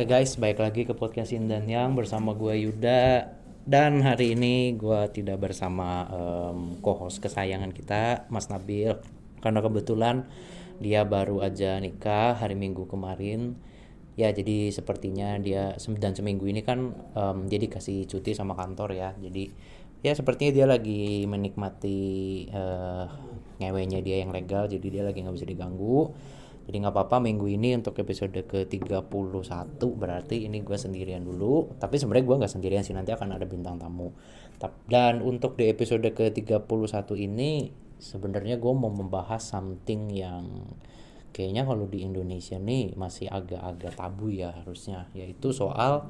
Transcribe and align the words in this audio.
Oke 0.00 0.16
guys, 0.16 0.40
baik 0.40 0.64
lagi 0.64 0.88
ke 0.88 0.96
podcast 0.96 1.28
Indan 1.36 1.68
Yang 1.68 1.92
bersama 1.92 2.32
gue 2.32 2.56
Yuda. 2.56 3.36
Dan 3.68 4.00
hari 4.00 4.32
ini 4.32 4.72
gue 4.72 4.96
tidak 5.12 5.44
bersama 5.44 6.08
um, 6.08 6.80
co-host 6.80 7.20
kesayangan 7.20 7.68
kita 7.68 8.24
Mas 8.32 8.48
Nabil. 8.48 8.96
Karena 9.44 9.60
kebetulan 9.60 10.24
dia 10.80 11.04
baru 11.04 11.44
aja 11.44 11.76
nikah 11.76 12.32
hari 12.32 12.56
Minggu 12.56 12.88
kemarin. 12.88 13.60
Ya 14.16 14.32
jadi 14.32 14.72
sepertinya 14.72 15.36
dia 15.36 15.76
dan 15.76 16.16
seminggu 16.16 16.48
ini 16.48 16.64
kan 16.64 16.96
um, 17.12 17.44
dia 17.52 17.60
dikasih 17.60 18.08
cuti 18.08 18.32
sama 18.32 18.56
kantor 18.56 18.96
ya. 18.96 19.12
Jadi 19.20 19.52
ya 20.00 20.16
sepertinya 20.16 20.52
dia 20.56 20.64
lagi 20.64 21.28
menikmati 21.28 22.00
uh, 22.48 23.04
ngewenya 23.60 24.00
dia 24.00 24.24
yang 24.24 24.32
legal 24.32 24.64
jadi 24.64 24.86
dia 24.88 25.02
lagi 25.04 25.20
nggak 25.20 25.36
bisa 25.36 25.44
diganggu 25.44 26.08
jadi 26.70 26.86
nggak 26.86 26.94
apa-apa 26.94 27.18
minggu 27.18 27.50
ini 27.50 27.74
untuk 27.74 27.98
episode 27.98 28.46
ke 28.46 28.70
31 28.70 29.10
berarti 29.98 30.46
ini 30.46 30.62
gue 30.62 30.78
sendirian 30.78 31.26
dulu. 31.26 31.74
Tapi 31.74 31.98
sebenarnya 31.98 32.22
gue 32.30 32.36
nggak 32.46 32.52
sendirian 32.54 32.86
sih 32.86 32.94
nanti 32.94 33.10
akan 33.10 33.34
ada 33.34 33.42
bintang 33.42 33.74
tamu. 33.74 34.14
Dan 34.86 35.18
untuk 35.18 35.58
di 35.58 35.66
episode 35.66 36.06
ke 36.14 36.30
31 36.30 36.70
ini 37.18 37.74
sebenarnya 37.98 38.62
gue 38.62 38.70
mau 38.70 38.86
membahas 38.86 39.42
something 39.42 40.14
yang 40.14 40.46
kayaknya 41.34 41.66
kalau 41.66 41.90
di 41.90 42.06
Indonesia 42.06 42.54
nih 42.54 42.94
masih 42.94 43.26
agak-agak 43.26 43.98
tabu 43.98 44.30
ya 44.30 44.54
harusnya 44.54 45.10
yaitu 45.10 45.50
soal 45.50 46.06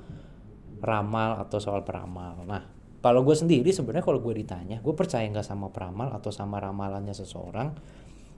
ramal 0.85 1.41
atau 1.41 1.57
soal 1.57 1.89
peramal. 1.89 2.45
Nah 2.45 2.69
kalau 3.01 3.25
gue 3.25 3.33
sendiri 3.33 3.73
sebenarnya 3.73 4.05
kalau 4.05 4.21
gue 4.21 4.45
ditanya 4.45 4.85
gue 4.85 4.93
percaya 4.93 5.25
nggak 5.25 5.49
sama 5.49 5.73
peramal 5.73 6.13
atau 6.13 6.29
sama 6.29 6.61
ramalannya 6.61 7.17
seseorang 7.17 7.73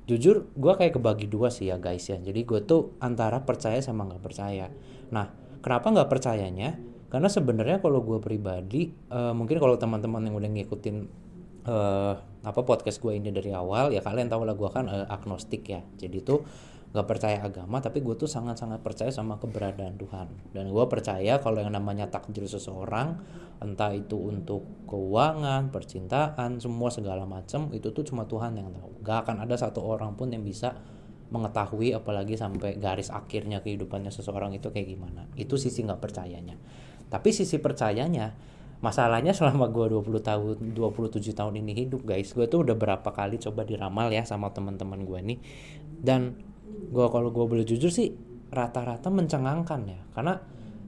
jujur 0.06 0.50
gue 0.52 0.72
kayak 0.74 0.98
kebagi 0.98 1.26
dua 1.30 1.48
sih 1.48 1.70
ya 1.70 1.78
guys 1.78 2.06
ya. 2.10 2.18
Jadi 2.18 2.42
gue 2.42 2.60
tuh 2.66 2.98
antara 2.98 3.42
percaya 3.46 3.78
sama 3.78 4.06
nggak 4.08 4.22
percaya. 4.22 4.66
Nah 5.14 5.30
kenapa 5.62 5.94
nggak 5.94 6.10
percayanya? 6.10 6.78
Karena 7.12 7.28
sebenarnya 7.28 7.78
kalau 7.84 8.00
gue 8.00 8.18
pribadi 8.18 8.90
uh, 9.12 9.36
mungkin 9.36 9.60
kalau 9.60 9.76
teman-teman 9.76 10.26
yang 10.26 10.34
udah 10.36 10.50
ngikutin 10.50 10.96
uh, 11.68 12.14
apa 12.42 12.60
podcast 12.66 12.98
gue 12.98 13.14
ini 13.14 13.30
dari 13.30 13.54
awal 13.54 13.94
ya 13.94 14.02
kalian 14.02 14.26
tahu 14.26 14.42
lah 14.42 14.56
gue 14.58 14.70
kan 14.72 14.88
uh, 14.90 15.06
agnostik 15.06 15.62
ya. 15.68 15.84
Jadi 16.00 16.18
tuh 16.24 16.42
gak 16.92 17.08
percaya 17.08 17.40
agama 17.40 17.80
tapi 17.80 18.04
gue 18.04 18.12
tuh 18.20 18.28
sangat-sangat 18.28 18.84
percaya 18.84 19.08
sama 19.08 19.40
keberadaan 19.40 19.96
Tuhan. 19.96 20.28
Dan 20.52 20.68
gue 20.68 20.84
percaya 20.86 21.40
kalau 21.40 21.64
yang 21.64 21.72
namanya 21.72 22.12
takdir 22.12 22.44
seseorang 22.44 23.16
entah 23.64 23.96
itu 23.96 24.18
untuk 24.20 24.84
keuangan 24.84 25.72
percintaan 25.72 26.60
semua 26.60 26.92
segala 26.92 27.24
macam 27.24 27.72
itu 27.72 27.90
tuh 27.96 28.04
cuma 28.04 28.28
Tuhan 28.28 28.60
yang 28.60 28.68
tahu. 28.68 29.00
Gak 29.00 29.24
akan 29.24 29.36
ada 29.48 29.56
satu 29.56 29.80
orang 29.80 30.14
pun 30.20 30.28
yang 30.28 30.44
bisa 30.44 30.76
mengetahui 31.32 31.96
apalagi 31.96 32.36
sampai 32.36 32.76
garis 32.76 33.08
akhirnya 33.08 33.64
kehidupannya 33.64 34.12
seseorang 34.12 34.52
itu 34.52 34.68
kayak 34.68 34.92
gimana. 34.92 35.24
Itu 35.32 35.56
sisi 35.56 35.80
nggak 35.80 35.96
percayanya. 35.96 36.60
Tapi 37.08 37.32
sisi 37.32 37.56
percayanya 37.56 38.36
masalahnya 38.84 39.32
selama 39.32 39.72
gue 39.72 39.96
20 39.96 40.20
tahun 40.20 40.76
27 40.76 41.32
tahun 41.32 41.54
ini 41.64 41.72
hidup 41.88 42.04
guys 42.04 42.36
gue 42.36 42.44
tuh 42.50 42.68
udah 42.68 42.76
berapa 42.76 43.08
kali 43.14 43.40
coba 43.40 43.64
diramal 43.64 44.12
ya 44.12 44.28
sama 44.28 44.52
teman-teman 44.52 45.08
gue 45.08 45.20
nih. 45.32 45.38
Dan 45.88 46.51
gue 46.92 47.06
kalau 47.08 47.28
gue 47.32 47.44
boleh 47.44 47.64
jujur 47.64 47.88
sih 47.88 48.12
rata-rata 48.52 49.08
mencengangkan 49.08 49.80
ya. 49.88 50.00
Karena 50.12 50.36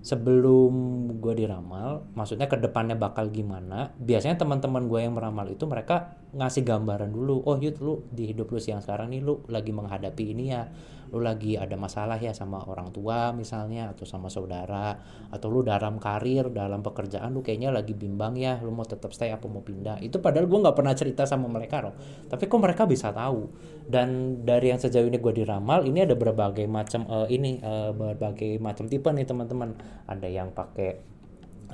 sebelum 0.04 0.72
gue 1.16 1.32
diramal 1.32 2.12
maksudnya 2.12 2.44
ke 2.44 2.60
depannya 2.60 2.92
bakal 2.92 3.32
gimana 3.32 3.96
biasanya 3.96 4.36
teman-teman 4.36 4.84
gue 4.84 5.00
yang 5.00 5.16
meramal 5.16 5.48
itu 5.48 5.64
mereka 5.64 6.20
ngasih 6.34 6.66
gambaran 6.66 7.14
dulu 7.14 7.46
oh 7.46 7.56
yud 7.56 7.78
lu 7.78 8.02
di 8.10 8.34
hidup 8.34 8.50
lu 8.50 8.58
siang 8.58 8.82
sekarang 8.82 9.14
nih 9.14 9.22
lu 9.22 9.46
lagi 9.46 9.70
menghadapi 9.70 10.24
ini 10.34 10.50
ya. 10.50 10.66
Lu 11.14 11.22
lagi 11.22 11.54
ada 11.54 11.78
masalah 11.78 12.18
ya 12.18 12.34
sama 12.34 12.58
orang 12.66 12.90
tua 12.90 13.30
misalnya 13.30 13.94
atau 13.94 14.02
sama 14.02 14.26
saudara 14.26 14.98
atau 15.30 15.46
lu 15.46 15.62
dalam 15.62 16.02
karir 16.02 16.50
dalam 16.50 16.82
pekerjaan 16.82 17.30
lu 17.30 17.38
kayaknya 17.38 17.70
lagi 17.70 17.94
bimbang 17.94 18.34
ya 18.34 18.58
lu 18.58 18.74
mau 18.74 18.82
tetap 18.82 19.14
stay 19.14 19.30
apa 19.30 19.46
mau 19.46 19.62
pindah. 19.62 20.02
Itu 20.02 20.18
padahal 20.18 20.50
gue 20.50 20.58
nggak 20.58 20.74
pernah 20.74 20.90
cerita 20.98 21.22
sama 21.22 21.46
mereka 21.46 21.86
loh 21.86 21.94
tapi 22.26 22.50
kok 22.50 22.58
mereka 22.58 22.82
bisa 22.90 23.14
tahu? 23.14 23.46
Dan 23.86 24.42
dari 24.42 24.74
yang 24.74 24.82
sejauh 24.82 25.06
ini 25.06 25.22
gue 25.22 25.32
diramal 25.38 25.86
ini 25.86 26.02
ada 26.02 26.18
berbagai 26.18 26.66
macam 26.66 27.06
uh, 27.06 27.30
ini 27.30 27.62
uh, 27.62 27.94
berbagai 27.94 28.58
macam 28.58 28.90
tipe 28.90 29.06
nih 29.06 29.22
teman-teman. 29.22 29.78
Ada 30.10 30.26
yang 30.26 30.50
pakai 30.50 31.13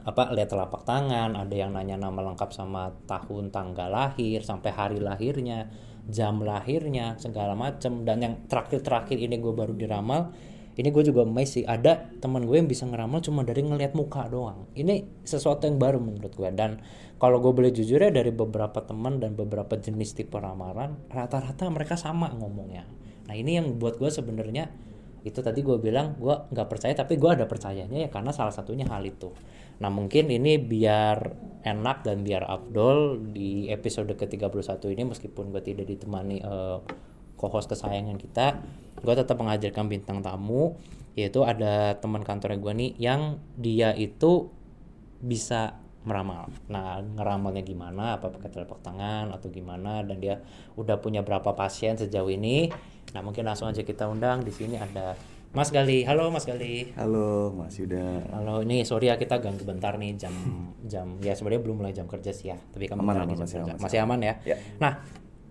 apa 0.04 0.32
lihat 0.32 0.52
telapak 0.52 0.84
tangan 0.88 1.36
ada 1.36 1.54
yang 1.54 1.76
nanya 1.76 2.00
nama 2.00 2.20
lengkap 2.32 2.50
sama 2.52 2.94
tahun 3.04 3.52
tanggal 3.52 3.88
lahir 3.88 4.40
sampai 4.40 4.70
hari 4.72 4.98
lahirnya 4.98 5.68
jam 6.08 6.40
lahirnya 6.40 7.20
segala 7.20 7.52
macem. 7.52 8.04
Dan 8.08 8.24
yang 8.24 8.34
terakhir-terakhir 8.48 9.20
ini 9.20 9.36
gue 9.38 9.52
baru 9.52 9.76
diramal 9.76 10.32
ini 10.80 10.88
gue 10.94 11.12
juga 11.12 11.28
amazed 11.28 11.60
sih 11.60 11.64
ada 11.68 12.08
teman 12.24 12.48
gue 12.48 12.56
yang 12.56 12.64
bisa 12.64 12.88
ngeramal 12.88 13.20
cuma 13.20 13.44
dari 13.44 13.60
ngelihat 13.60 13.92
muka 13.92 14.24
doang. 14.32 14.64
Ini 14.72 15.26
sesuatu 15.26 15.68
yang 15.68 15.76
baru 15.76 16.00
menurut 16.00 16.32
gue 16.32 16.48
dan 16.56 16.80
kalau 17.20 17.36
gue 17.42 17.52
boleh 17.52 17.68
jujur 17.68 18.00
ya 18.00 18.08
dari 18.08 18.32
beberapa 18.32 18.80
teman 18.80 19.20
dan 19.20 19.36
beberapa 19.36 19.76
jenis 19.76 20.16
tipe 20.16 20.40
ramalan 20.40 20.96
rata-rata 21.12 21.68
mereka 21.68 22.00
sama 22.00 22.32
ngomongnya. 22.32 22.88
Nah 23.28 23.34
ini 23.36 23.60
yang 23.60 23.76
buat 23.76 24.00
gue 24.00 24.08
sebenarnya 24.08 24.72
itu 25.20 25.44
tadi 25.44 25.60
gue 25.60 25.76
bilang 25.76 26.16
gue 26.16 26.32
nggak 26.32 26.64
percaya 26.64 26.96
tapi 26.96 27.20
gue 27.20 27.28
ada 27.28 27.44
percayanya 27.44 28.00
ya 28.00 28.08
karena 28.08 28.32
salah 28.32 28.56
satunya 28.56 28.88
hal 28.88 29.04
itu 29.04 29.28
nah 29.80 29.88
mungkin 29.88 30.28
ini 30.28 30.60
biar 30.60 31.32
enak 31.64 32.04
dan 32.04 32.20
biar 32.24 32.44
Abdul 32.44 33.32
di 33.32 33.72
episode 33.72 34.12
ke-31 34.12 34.80
ini 34.92 35.02
meskipun 35.08 35.52
gue 35.52 35.62
tidak 35.64 35.88
ditemani 35.88 36.44
uh, 36.44 36.84
co-host 37.40 37.72
kesayangan 37.72 38.20
kita 38.20 38.60
gue 39.00 39.14
tetap 39.16 39.40
mengajarkan 39.40 39.88
bintang 39.88 40.20
tamu 40.20 40.76
yaitu 41.16 41.42
ada 41.42 41.96
teman 41.98 42.22
kantornya 42.22 42.60
gue 42.60 42.72
nih 42.76 42.90
yang 43.00 43.40
dia 43.56 43.96
itu 43.96 44.52
bisa 45.20 45.80
meramal. 46.00 46.48
Nah, 46.72 47.04
ngeramalnya 47.04 47.60
gimana? 47.60 48.16
Apa 48.16 48.32
pakai 48.32 48.48
telapak 48.48 48.80
tangan 48.80 49.28
atau 49.36 49.52
gimana? 49.52 50.00
Dan 50.00 50.16
dia 50.16 50.40
udah 50.80 50.96
punya 50.96 51.20
berapa 51.20 51.52
pasien 51.52 52.00
sejauh 52.00 52.32
ini? 52.32 52.72
Nah, 53.12 53.20
mungkin 53.20 53.44
langsung 53.44 53.68
aja 53.68 53.84
kita 53.84 54.08
undang. 54.08 54.40
Di 54.40 54.52
sini 54.52 54.80
ada 54.80 55.12
Mas 55.50 55.74
Gali. 55.74 56.06
Halo 56.06 56.30
Mas 56.30 56.46
Gali. 56.46 56.94
Halo 56.94 57.50
Mas 57.50 57.74
Yuda. 57.74 58.22
Halo, 58.30 58.62
ini 58.62 58.86
sorry 58.86 59.10
ya 59.10 59.18
kita 59.18 59.42
ganggu 59.42 59.66
bentar 59.66 59.98
nih 59.98 60.14
jam 60.14 60.30
jam 60.86 61.18
ya 61.18 61.34
sebenarnya 61.34 61.62
belum 61.66 61.82
mulai 61.82 61.90
jam 61.90 62.06
kerja 62.06 62.30
sih 62.30 62.54
ya. 62.54 62.56
Tapi 62.70 62.86
kami 62.86 63.02
aman, 63.02 63.26
aman, 63.26 63.34
masih, 63.34 63.58
aman, 63.58 63.74
masih, 63.82 63.98
aman 63.98 64.18
ya. 64.22 64.34
ya. 64.46 64.54
Nah, 64.78 65.02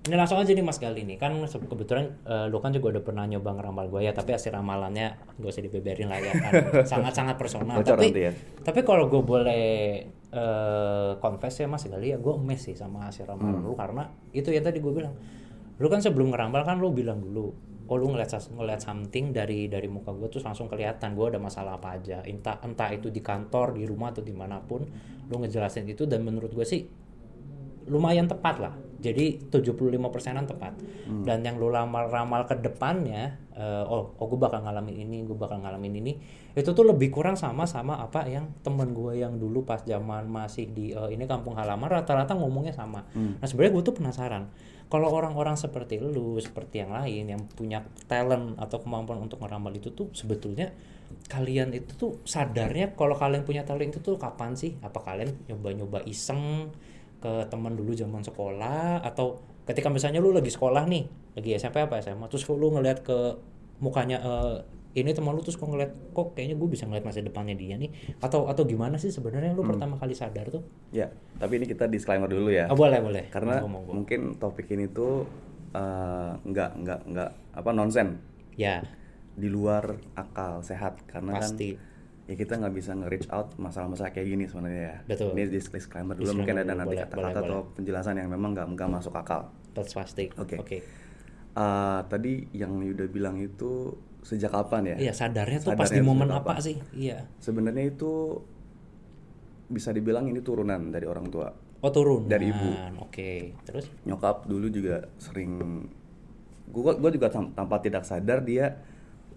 ini 0.07 0.15
langsung 0.15 0.39
aja 0.39 0.55
nih 0.55 0.63
Mas 0.63 0.79
Gali 0.79 1.03
nih 1.03 1.19
kan 1.19 1.35
kebetulan 1.43 2.15
uh, 2.23 2.47
lu 2.47 2.63
kan 2.63 2.71
juga 2.71 2.95
udah 2.95 3.03
pernah 3.03 3.27
nyoba 3.27 3.59
ngeramal 3.59 3.91
gue 3.91 4.07
ya 4.07 4.15
tapi 4.15 4.31
hasil 4.31 4.55
ramalannya 4.55 5.19
gak 5.35 5.51
usah 5.51 5.63
dibeberin 5.67 6.07
lah 6.07 6.23
ya 6.23 6.31
kan 6.31 6.51
sangat 6.95 7.13
sangat 7.19 7.35
personal 7.35 7.83
Bocor 7.83 7.99
tapi 7.99 8.15
ya. 8.15 8.31
tapi 8.63 8.87
kalau 8.87 9.11
gue 9.11 9.19
boleh 9.19 9.67
uh, 10.31 11.19
confess 11.19 11.59
ya 11.59 11.67
Mas 11.67 11.83
Gali 11.83 12.15
ya 12.15 12.17
gue 12.17 12.33
emes 12.39 12.63
sih 12.63 12.79
sama 12.79 13.11
hasil 13.11 13.27
ramalan 13.27 13.59
hmm. 13.59 13.67
lu 13.67 13.75
karena 13.75 14.07
itu 14.31 14.47
ya 14.55 14.63
tadi 14.63 14.79
gue 14.79 14.93
bilang 14.95 15.11
lu 15.75 15.87
kan 15.91 15.99
sebelum 15.99 16.31
ngeramal 16.31 16.63
kan 16.63 16.79
lu 16.79 16.95
bilang 16.95 17.19
dulu 17.19 17.68
oh 17.89 17.97
lu 17.97 18.13
ngeliat 18.13 18.29
ngeliat 18.29 18.81
something 18.85 19.33
dari 19.33 19.65
dari 19.65 19.89
muka 19.89 20.13
gue 20.13 20.29
tuh 20.29 20.45
langsung 20.45 20.69
kelihatan 20.69 21.17
gue 21.17 21.25
ada 21.25 21.41
masalah 21.41 21.81
apa 21.81 21.97
aja 21.97 22.21
entah 22.21 22.61
entah 22.61 22.93
itu 22.93 23.09
di 23.09 23.19
kantor 23.25 23.73
di 23.73 23.89
rumah 23.89 24.13
atau 24.13 24.21
di 24.21 24.31
mana 24.31 24.61
pun 24.61 24.85
lu 25.29 25.35
ngejelasin 25.41 25.89
itu 25.89 26.05
dan 26.05 26.21
menurut 26.21 26.53
gue 26.53 26.65
sih 26.65 26.85
lumayan 27.89 28.29
tepat 28.29 28.55
lah. 28.61 28.73
Jadi 28.99 29.49
75 29.49 29.97
persenan 30.13 30.45
tepat. 30.45 30.77
Hmm. 31.09 31.25
Dan 31.25 31.41
yang 31.41 31.57
lu 31.57 31.71
ramal-ramal 31.73 32.45
ke 32.45 32.59
depannya, 32.59 33.39
uh, 33.57 33.83
oh, 33.87 34.13
oh 34.19 34.25
gue 34.29 34.37
bakal 34.37 34.61
ngalamin 34.61 34.95
ini, 35.07 35.17
gue 35.25 35.33
bakal 35.33 35.63
ngalamin 35.63 36.03
ini, 36.03 36.13
itu 36.53 36.69
tuh 36.69 36.85
lebih 36.85 37.09
kurang 37.09 37.39
sama 37.39 37.65
sama 37.65 37.97
apa 37.97 38.27
yang 38.29 38.51
temen 38.61 38.91
gue 38.91 39.23
yang 39.23 39.39
dulu 39.39 39.65
pas 39.65 39.81
zaman 39.81 40.29
masih 40.29 40.69
di 40.69 40.91
uh, 40.93 41.09
ini 41.09 41.25
kampung 41.25 41.57
halaman 41.57 41.89
rata-rata 41.89 42.37
ngomongnya 42.37 42.75
sama. 42.75 43.07
Hmm. 43.15 43.39
Nah 43.41 43.47
sebenarnya 43.49 43.73
gue 43.79 43.83
tuh 43.87 43.95
penasaran, 43.97 44.51
kalau 44.89 45.13
orang-orang 45.13 45.53
seperti 45.53 46.01
lu, 46.01 46.41
seperti 46.41 46.81
yang 46.81 46.91
lain 46.91 47.29
yang 47.29 47.41
punya 47.53 47.85
talent 48.09 48.57
atau 48.57 48.81
kemampuan 48.81 49.21
untuk 49.21 49.37
meramal 49.37 49.69
itu 49.71 49.93
tuh 49.93 50.09
sebetulnya 50.17 50.73
kalian 51.29 51.73
itu 51.73 51.93
tuh 51.93 52.11
sadarnya 52.25 52.97
kalau 52.97 53.13
kalian 53.13 53.45
punya 53.45 53.61
talent 53.61 53.93
itu 53.93 54.01
tuh 54.01 54.17
kapan 54.17 54.57
sih? 54.57 54.77
Apa 54.81 55.01
kalian 55.05 55.29
nyoba-nyoba 55.45 56.01
iseng? 56.09 56.73
ke 57.19 57.31
teman 57.51 57.75
dulu 57.75 57.91
zaman 57.91 58.23
sekolah 58.23 59.03
atau 59.03 59.43
ketika 59.67 59.91
misalnya 59.91 60.23
lu 60.23 60.31
lagi 60.31 60.49
sekolah 60.49 60.87
nih 60.87 61.03
lagi 61.35 61.49
SMP 61.59 61.83
apa 61.83 61.99
SMA 61.99 62.25
terus 62.31 62.47
lu 62.47 62.71
ngeliat 62.71 63.03
ke 63.03 63.35
mukanya 63.83 64.17
eh, 64.23 64.55
ini 64.89 65.13
teman 65.13 65.33
lu 65.33 65.41
terus 65.41 65.53
kok 65.53 65.69
ngeliat 65.69 65.93
kok 66.11 66.33
kayaknya 66.33 66.57
gue 66.57 66.69
bisa 66.69 66.89
ngeliat 66.89 67.05
masa 67.05 67.21
depannya 67.21 67.53
dia 67.53 67.77
nih 67.77 67.93
atau 68.19 68.49
atau 68.49 68.65
gimana 68.65 68.97
sih 68.97 69.13
sebenarnya 69.13 69.53
lu 69.53 69.61
pertama 69.61 69.95
kali 69.95 70.17
sadar 70.17 70.49
tuh 70.49 70.65
Ya, 70.89 71.13
tapi 71.37 71.61
ini 71.61 71.69
kita 71.69 71.85
disclaimer 71.85 72.25
dulu 72.25 72.49
ya. 72.49 72.65
ah 72.65 72.73
boleh 72.73 72.97
boleh 72.97 73.23
Karena 73.29 73.61
mungkin 73.61 74.33
topik 74.35 74.65
ini 74.69 74.89
tuh 74.89 75.29
eh, 75.71 76.31
nggak 76.35 76.71
nggak 76.81 76.99
nggak 77.05 77.31
apa 77.53 77.69
nonsen 77.69 78.17
ya 78.57 78.81
di 79.37 79.45
luar 79.47 79.93
akal 80.17 80.65
sehat 80.65 81.05
karena 81.05 81.37
Pasti. 81.37 81.77
kan 81.77 81.87
ya 82.25 82.35
kita 82.35 82.53
nggak 82.57 82.73
bisa 82.73 82.91
nge-reach 82.93 83.29
out 83.29 83.53
masalah-masalah 83.57 84.09
kayak 84.09 84.27
gini 84.27 84.45
sebenarnya 84.45 84.81
ya. 84.83 84.97
Betul. 85.05 85.33
Ini 85.33 85.49
dis- 85.49 85.69
disclaimer 85.69 86.13
dulu 86.13 86.25
Disclaimer 86.25 86.39
mungkin 86.45 86.55
ada 86.61 86.73
nanti 86.75 86.95
kata-kata 86.97 87.39
atau 87.41 87.59
penjelasan 87.73 88.17
yang 88.17 88.29
memang 88.29 88.53
nggak 88.53 88.67
nggak 88.73 88.89
masuk 88.89 89.13
akal. 89.13 89.49
that's 89.71 89.93
pasti 89.93 90.33
Oke. 90.35 90.57
oke 90.57 90.77
Eh, 91.49 92.01
tadi 92.05 92.45
yang 92.53 92.77
Yuda 92.79 93.05
bilang 93.05 93.35
itu 93.37 93.91
sejak 94.21 94.49
kapan 94.49 94.83
ya? 94.85 94.95
iya 94.99 95.11
sadarnya 95.11 95.59
tuh 95.59 95.71
pas 95.73 95.87
Sadarnya 95.87 96.01
di 96.01 96.05
momen 96.05 96.29
apa 96.29 96.59
sih 96.59 96.75
iya 96.91 97.23
Sebenarnya 97.37 97.87
itu 97.87 98.37
bisa 99.65 99.89
dibilang 99.89 100.25
ini 100.25 100.39
turunan 100.39 100.89
dari 100.89 101.05
orang 101.05 101.27
tua. 101.27 101.47
oh 101.79 101.91
turun 101.91 102.25
Dari 102.25 102.45
ibu. 102.47 102.69
oke 102.99 103.31
terus 103.63 103.85
Nyokap 104.03 104.45
dulu 104.45 104.67
juga 104.67 105.07
sering 105.15 105.85
gua 106.67 106.93
gua 106.93 107.09
juga 107.09 107.29
tanpa 107.29 107.77
tidak 107.77 108.03
sadar 108.03 108.41
dia 108.41 108.75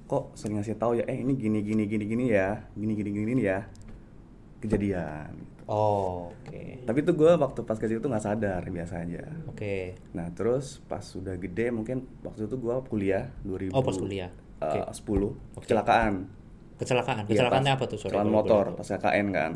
kok 0.05 0.35
sering 0.35 0.59
ngasih 0.59 0.75
tahu 0.75 0.93
ya 0.95 1.05
eh 1.07 1.17
ini 1.17 1.33
gini 1.33 1.61
gini 1.61 1.85
gini 1.85 2.05
gini 2.05 2.25
ya, 2.29 2.61
gini 2.73 2.93
gini 2.93 3.11
gini 3.15 3.43
ya. 3.43 3.65
Kejadian. 4.59 5.33
oh 5.65 6.31
oke 6.31 6.63
Tapi 6.83 6.99
itu 7.01 7.13
gua 7.13 7.35
waktu 7.37 7.63
pas 7.63 7.75
kecil 7.77 7.99
itu 7.99 8.07
nggak 8.07 8.25
sadar 8.25 8.63
biasa 8.63 8.95
aja. 9.01 9.25
oke 9.47 9.95
Nah 10.13 10.29
terus 10.31 10.79
pas 10.83 11.01
sudah 11.01 11.35
gede 11.35 11.71
mungkin 11.71 12.05
waktu 12.21 12.45
itu 12.45 12.57
gua 12.57 12.83
kuliah 12.83 13.31
2000 13.43 13.71
Oh, 13.71 13.81
pas 13.81 13.95
kuliah. 13.95 14.31
Eh, 14.73 14.85
10 14.89 15.33
kecelakaan. 15.59 16.13
Kecelakaan 16.75 17.17
Iya, 17.21 17.29
kecelakaannya 17.29 17.73
pas 17.73 17.79
apa 17.79 17.85
tuh? 17.87 17.99
Sorry 17.99 18.11
kecelakaan 18.11 18.33
motor 18.33 18.65
pas 18.75 18.87
KKN 18.87 19.27
kan. 19.31 19.53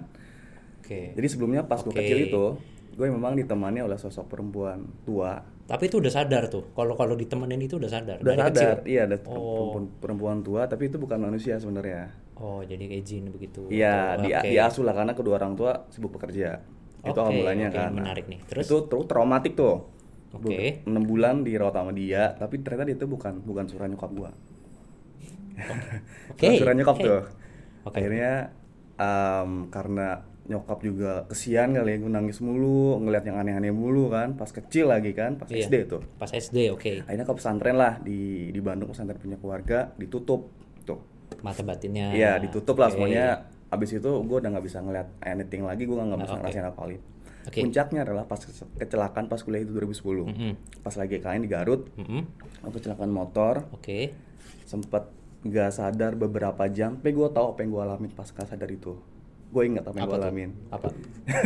Oke. 0.79 1.01
Jadi 1.13 1.27
sebelumnya 1.27 1.63
pas 1.65 1.81
gue 1.81 1.91
Oke. 1.91 1.99
kecil 1.99 2.19
itu 2.27 2.45
gue 2.93 3.07
memang 3.07 3.35
ditemani 3.35 3.83
oleh 3.83 3.95
sosok 3.95 4.27
perempuan 4.27 4.87
tua. 5.03 5.43
Tapi 5.67 5.91
itu 5.91 5.99
udah 5.99 6.09
sadar 6.09 6.47
tuh? 6.47 6.71
Kalau 6.73 6.95
kalau 6.95 7.13
ditemenin 7.13 7.59
itu 7.59 7.77
udah 7.77 7.91
sadar? 7.91 8.23
Udah 8.23 8.33
dari 8.33 8.43
sadar 8.47 8.79
kecil? 8.79 8.89
iya 8.89 9.03
ada 9.05 9.17
Oh. 9.21 9.75
perempuan, 9.75 9.85
perempuan 9.99 10.39
tua 10.41 10.63
tapi 10.65 10.87
itu 10.87 10.97
bukan 10.97 11.19
manusia 11.19 11.59
sebenarnya. 11.59 12.15
Oh 12.37 12.63
jadi 12.63 12.87
kayak 12.87 13.03
jin 13.03 13.25
begitu. 13.29 13.67
Iya 13.67 14.21
di 14.23 14.31
oke. 14.31 14.47
diasuh 14.47 14.85
lah 14.87 14.95
karena 14.95 15.13
kedua 15.13 15.35
orang 15.37 15.55
tua 15.55 15.85
sibuk 15.91 16.15
bekerja. 16.15 16.63
Itu 17.03 17.11
Oke, 17.13 17.21
awal 17.21 17.33
mulanya 17.35 17.69
oke, 17.69 17.77
kan. 17.77 17.91
menarik 17.93 18.25
nih. 18.27 18.39
Terus? 18.47 18.65
itu 18.65 18.77
terus 18.87 19.07
traumatik 19.07 19.55
tuh. 19.55 19.91
Oke. 20.31 20.85
enam 20.85 21.01
bulan 21.01 21.41
dirawat 21.41 21.73
sama 21.73 21.97
dia 21.97 22.37
tapi 22.37 22.61
ternyata 22.61 22.85
dia 22.85 22.95
itu 22.95 23.09
bukan 23.09 23.41
bukan 23.41 23.65
surat 23.65 23.89
nyokap 23.89 24.11
gua 24.13 24.31
Oke, 26.29 26.57
surat 26.57 26.75
nyokap 26.75 26.97
oke. 26.97 27.03
tuh 27.03 27.23
Oke. 27.85 27.97
akhirnya 27.97 28.33
em, 28.95 29.51
karena 29.69 30.09
nyokap 30.47 30.79
juga 30.79 31.27
kesian 31.27 31.75
kali 31.75 31.91
ya 31.91 31.99
gue 31.99 32.07
nangis 32.09 32.39
mulu 32.39 33.01
ngeliat 33.01 33.25
yang 33.25 33.35
aneh-aneh 33.37 33.71
mulu 33.71 34.07
kan 34.09 34.33
pas 34.33 34.47
kecil 34.47 34.87
lagi 34.87 35.11
kan 35.11 35.35
pas 35.35 35.49
Iya. 35.49 35.67
SD 35.67 35.75
tuh 35.87 36.03
pas 36.15 36.29
SD 36.29 36.71
oke 36.71 37.03
akhirnya 37.03 37.25
ke 37.25 37.35
pesantren 37.35 37.75
lah 37.75 37.99
di 37.99 38.19
di 38.49 38.61
Bandung 38.61 38.89
pesantren 38.89 39.17
punya 39.17 39.35
keluarga 39.37 39.91
ditutup 39.97 40.47
tuh 40.83 41.03
mata 41.41 41.61
batinnya 41.61 42.13
iya 42.13 42.39
ditutup 42.39 42.77
lah 42.77 42.87
Oke. 42.87 42.95
semuanya 42.97 43.43
abis 43.67 43.91
itu 43.93 44.07
gue 44.07 44.37
udah 44.37 44.47
nggak 44.49 44.63
bisa 44.65 44.79
ngeliat 44.79 45.09
anything 45.21 45.63
lagi 45.63 45.83
gue 45.83 45.95
nggak 45.95 46.07
Nah, 46.13 46.23
bisa 46.23 46.33
oke. 46.33 46.41
ngerasain 46.41 46.65
apa 46.65 46.81
lagi 46.81 46.99
Oke. 47.47 47.59
puncaknya 47.61 48.01
adalah 48.03 48.25
pas 48.25 48.39
ke- 48.39 48.55
kecelakaan 48.77 49.27
pas 49.27 49.39
kuliah 49.39 49.61
itu 49.61 49.71
2010 49.73 50.31
Mm-mm. 50.31 50.53
pas 50.81 50.95
lagi 50.95 51.19
kain 51.19 51.43
di 51.43 51.49
Garut 51.49 51.91
Mm-mm. 51.93 52.23
aku 52.63 52.79
kecelakaan 52.79 53.11
motor 53.11 53.67
oke 53.73 54.15
sempet 54.63 55.11
nggak 55.45 55.71
sadar 55.75 56.17
beberapa 56.17 56.67
jam 56.73 56.97
tapi 56.99 57.13
gue 57.13 57.29
tahu 57.31 57.55
apa 57.55 57.59
yang 57.63 57.71
gue 57.75 57.83
alamin 57.83 58.11
pas 58.13 58.29
nggak 58.29 58.49
sadar 58.49 58.71
itu. 58.71 58.97
Gue 59.53 59.63
ingat 59.71 59.87
apa 59.87 59.97
yang 59.99 60.09
gue 60.11 60.19
alamin. 60.19 60.51
Apa? 60.73 60.89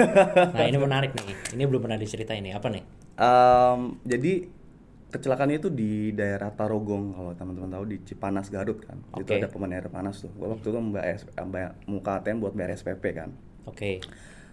Nah 0.56 0.64
ini 0.66 0.78
menarik 0.81 1.12
nih. 1.16 1.56
Ini 1.56 1.62
belum 1.69 1.81
pernah 1.84 1.98
diceritain 2.00 2.40
nih. 2.40 2.56
Apa 2.56 2.69
nih? 2.72 2.82
Em, 3.20 3.81
jadi 4.08 4.32
kecelakaan 5.10 5.50
itu 5.50 5.69
di 5.69 6.14
daerah 6.14 6.54
Tarogong 6.54 7.12
kalau 7.12 7.34
teman-teman 7.34 7.70
tahu 7.75 7.84
di 7.90 7.96
Cipanas 8.06 8.48
Garut 8.48 8.81
kan. 8.81 8.98
Itu 9.19 9.26
Oke. 9.26 9.42
ada 9.42 9.50
pemandian 9.50 9.84
air 9.84 9.90
panas 9.92 10.22
tuh. 10.22 10.32
Gue 10.32 10.48
waktu 10.48 10.66
itu 10.70 10.78
mbak 10.78 11.04
S, 11.04 11.20
mbak 11.37 11.87
muka 11.90 12.22
ATM 12.22 12.40
buat 12.40 12.54
bayar 12.56 12.72
SPP 12.78 13.04
kan. 13.12 13.31
Oke. 13.69 14.00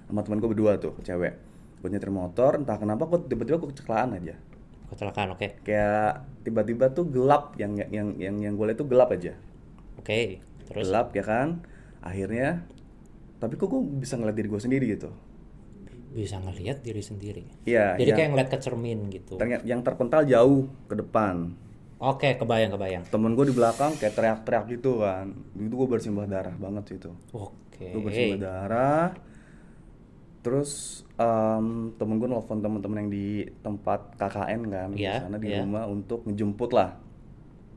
Sama 0.09 0.25
teman 0.25 0.43
gue 0.43 0.49
berdua 0.51 0.81
tuh 0.81 0.97
cewek. 1.05 1.33
Gue 1.79 1.89
nyetir 1.93 2.11
motor 2.11 2.57
entah 2.57 2.75
kenapa 2.75 3.05
kok 3.05 3.29
tiba-tiba 3.29 3.61
gue 3.61 3.69
kecelakaan 3.71 4.17
aja 4.17 4.35
kecelakaan 4.91 5.35
oke. 5.35 5.63
Kayak 5.63 6.27
tiba-tiba 6.47 6.91
tuh 6.95 7.07
gelap 7.11 7.55
yang 7.59 7.75
yang 7.91 8.15
yang 8.15 8.35
yang 8.39 8.53
gue 8.55 8.65
lihat 8.71 8.79
tuh 8.79 8.87
gelap 8.87 9.11
aja. 9.11 9.35
Oke 9.99 10.39
terus? 10.67 10.87
Gelap 10.87 11.11
ya 11.15 11.23
kan? 11.23 11.63
Akhirnya 12.03 12.63
tapi 13.37 13.59
kok 13.59 13.69
gue 13.69 13.81
bisa 14.01 14.17
ngeliat 14.17 14.37
diri 14.37 14.49
gue 14.49 14.61
sendiri 14.61 14.85
gitu? 14.87 15.09
Bisa 16.15 16.39
ngelihat 16.39 16.81
diri 16.81 17.03
sendiri? 17.03 17.43
Iya 17.67 17.99
jadi 17.99 18.09
yang, 18.15 18.17
kayak 18.17 18.29
ngeliat 18.33 18.49
ke 18.49 18.57
cermin 18.63 18.99
gitu? 19.11 19.35
Ternyata 19.35 19.63
yang 19.67 19.81
terpental 19.83 20.23
jauh 20.23 20.71
ke 20.87 20.95
depan. 20.95 21.53
Oke 21.97 22.37
kebayang 22.39 22.71
kebayang. 22.73 23.03
Temen 23.09 23.35
gue 23.35 23.45
di 23.49 23.55
belakang 23.55 23.93
kayak 23.99 24.13
teriak-teriak 24.15 24.65
gitu 24.71 25.03
kan. 25.03 25.35
Itu 25.57 25.73
gue 25.75 25.87
bersimbah 25.89 26.25
darah 26.29 26.55
banget 26.55 26.83
sih 26.93 26.97
itu. 26.97 27.11
Oke. 27.35 27.91
Gue 27.91 28.01
bersimbah 28.01 28.39
darah 28.39 29.07
terus 30.47 30.71
em, 31.13 31.65
temen 31.93 32.15
gue 32.15 32.25
nelfon 32.25 32.57
temen-temen 32.57 32.97
yang 32.97 33.11
di 33.11 33.27
tempat 33.59 34.15
KKN 34.15 34.61
kan 34.65 34.89
di 34.89 35.03
Iya, 35.03 35.19
sana 35.21 35.35
di 35.35 35.51
iya. 35.51 35.59
rumah 35.59 35.83
untuk 35.85 36.23
ngejemput 36.23 36.71
lah. 36.71 36.95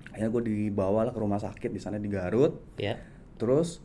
Akhirnya 0.08 0.30
gue 0.30 0.42
dibawa 0.44 1.00
lah 1.02 1.12
ke 1.12 1.18
rumah 1.18 1.38
sakit 1.38 1.66
di 1.68 1.78
sana 1.78 1.98
di 1.98 2.06
Garut. 2.06 2.62
Ya 2.76 2.94
terus 3.34 3.82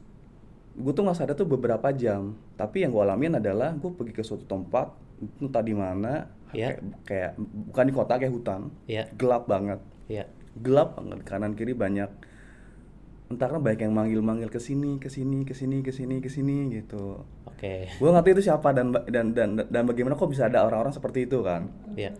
gue 0.75 0.91
tuh 0.91 1.01
nggak 1.01 1.17
sadar 1.17 1.33
tuh 1.33 1.47
beberapa 1.47 1.89
jam. 1.89 2.37
Tapi 2.53 2.85
yang 2.85 2.91
gue 2.91 3.01
alamin 3.01 3.39
adalah 3.39 3.73
gue 3.73 3.89
pergi 3.89 4.11
ke 4.11 4.21
suatu 4.21 4.45
tempat 4.45 4.93
itu 5.17 5.47
tadi 5.47 5.71
mana 5.71 6.29
Iya. 6.51 6.77
kayak, 6.77 6.79
kayak 7.03 7.31
bukan 7.41 7.83
di 7.83 7.93
kota 7.93 8.13
kayak 8.15 8.31
hutan. 8.31 8.61
Ya 8.85 9.09
gelap 9.11 9.49
banget. 9.49 9.81
Ya 10.05 10.29
gelap 10.55 10.95
banget 10.95 11.25
kanan 11.25 11.51
kiri 11.51 11.73
banyak 11.73 12.07
entah 13.25 13.49
kan 13.49 13.57
banyak 13.57 13.89
yang 13.89 13.93
manggil-manggil 13.93 14.53
ke 14.53 14.61
sini 14.61 15.01
ke 15.01 15.09
sini 15.09 15.41
ke 15.41 15.57
sini 15.57 15.81
ke 15.81 15.89
sini 15.89 16.21
ke 16.21 16.29
sini 16.29 16.69
gitu. 16.77 17.25
Oke. 17.49 17.89
Gue 17.97 18.09
ngerti 18.13 18.29
itu 18.37 18.43
siapa 18.51 18.69
dan 18.75 18.93
dan 19.09 19.33
dan 19.33 19.57
dan 19.65 19.83
bagaimana 19.89 20.13
kok 20.13 20.29
bisa 20.29 20.45
ada 20.45 20.61
orang-orang 20.61 20.93
seperti 20.93 21.25
itu 21.25 21.41
kan. 21.41 21.65
Ya 21.97 22.13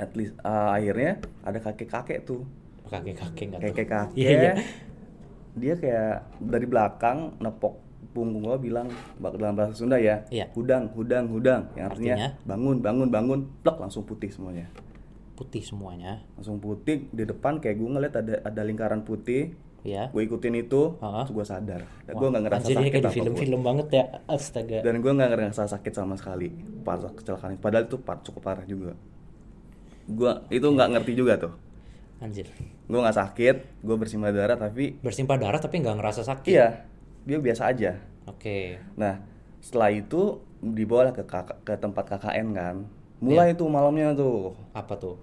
at 0.00 0.16
least 0.16 0.32
uh, 0.40 0.72
akhirnya 0.72 1.20
ada 1.44 1.60
kakek-kakek 1.60 2.24
tuh. 2.24 2.48
Kakek 2.88 3.14
kakek 3.20 3.44
nggak 3.52 3.60
tahu 3.60 3.68
kakek-kakek. 3.76 4.16
Iya, 4.16 4.30
iya. 4.32 4.52
dia 5.50 5.74
kayak 5.76 6.40
dari 6.40 6.66
belakang 6.66 7.36
nepok 7.38 7.74
punggung 8.10 8.42
gue 8.42 8.58
bilang 8.70 8.88
dalam 9.20 9.54
bahasa 9.54 9.76
Sunda 9.76 10.00
ya 10.00 10.24
Iya. 10.32 10.48
hudang 10.56 10.90
hudang 10.96 11.28
hudang. 11.30 11.70
Yang 11.76 11.86
artinya, 11.94 12.14
Artinya? 12.16 12.30
bangun 12.48 12.76
bangun 12.80 13.08
bangun. 13.12 13.40
Plek 13.62 13.76
langsung 13.78 14.02
putih 14.08 14.32
semuanya. 14.32 14.66
Putih 15.36 15.62
semuanya. 15.62 16.24
Langsung 16.34 16.58
putih 16.58 17.06
di 17.12 17.22
depan 17.28 17.60
kayak 17.62 17.76
gue 17.78 17.88
ngeliat 17.92 18.14
ada 18.16 18.34
ada 18.42 18.62
lingkaran 18.64 19.04
putih 19.06 19.54
ya. 19.82 20.08
Gue 20.10 20.24
ikutin 20.24 20.54
itu 20.56 20.94
terus 20.96 21.30
gue 21.30 21.44
sadar. 21.44 21.82
Dan 22.04 22.14
gue 22.14 22.28
nggak 22.28 22.44
ngerasa 22.44 22.64
anjir, 22.64 22.76
sakit 22.76 22.90
kayak 22.90 22.94
di 22.94 23.00
apa 23.00 23.08
pun. 23.08 23.16
film-film 23.16 23.60
banget 23.60 23.86
ya. 23.90 24.04
Astaga. 24.26 24.78
Dan 24.80 24.94
gue 24.98 25.12
nggak 25.12 25.30
ngerasa 25.30 25.62
sakit 25.66 25.92
sama 25.92 26.14
sekali. 26.14 26.48
Pas 26.80 27.00
kecelakaan 27.00 27.54
itu. 27.54 27.60
padahal 27.60 27.84
itu 27.84 27.96
par- 27.98 28.20
cukup 28.20 28.42
parah 28.42 28.64
juga. 28.64 28.92
Gue 30.06 30.32
itu 30.48 30.66
nggak 30.66 30.88
ngerti 30.90 31.12
juga 31.14 31.38
tuh. 31.38 31.52
Anjir. 32.20 32.46
Gue 32.84 33.00
nggak 33.00 33.16
sakit 33.16 33.56
gue 33.80 33.96
bersimbah 33.96 34.28
darah 34.28 34.56
tapi 34.56 34.98
bersimpah 34.98 35.38
darah 35.38 35.56
tapi 35.56 35.80
nggak 35.80 35.96
ngerasa 35.96 36.22
sakit? 36.22 36.50
Iya 36.50 36.68
dia 37.22 37.38
biasa 37.38 37.70
aja. 37.70 37.96
Oke. 38.26 38.76
Nah 38.96 39.22
setelah 39.60 39.92
itu 39.92 40.40
dibawa 40.60 41.08
ke 41.10 41.24
ke 41.64 41.74
tempat 41.76 42.04
KKN 42.08 42.48
kan. 42.52 42.76
Mulai 43.20 43.52
Iya. 43.52 43.58
tuh 43.60 43.68
malamnya 43.68 44.12
tuh. 44.12 44.52
Apa 44.72 44.96
tuh 44.96 45.16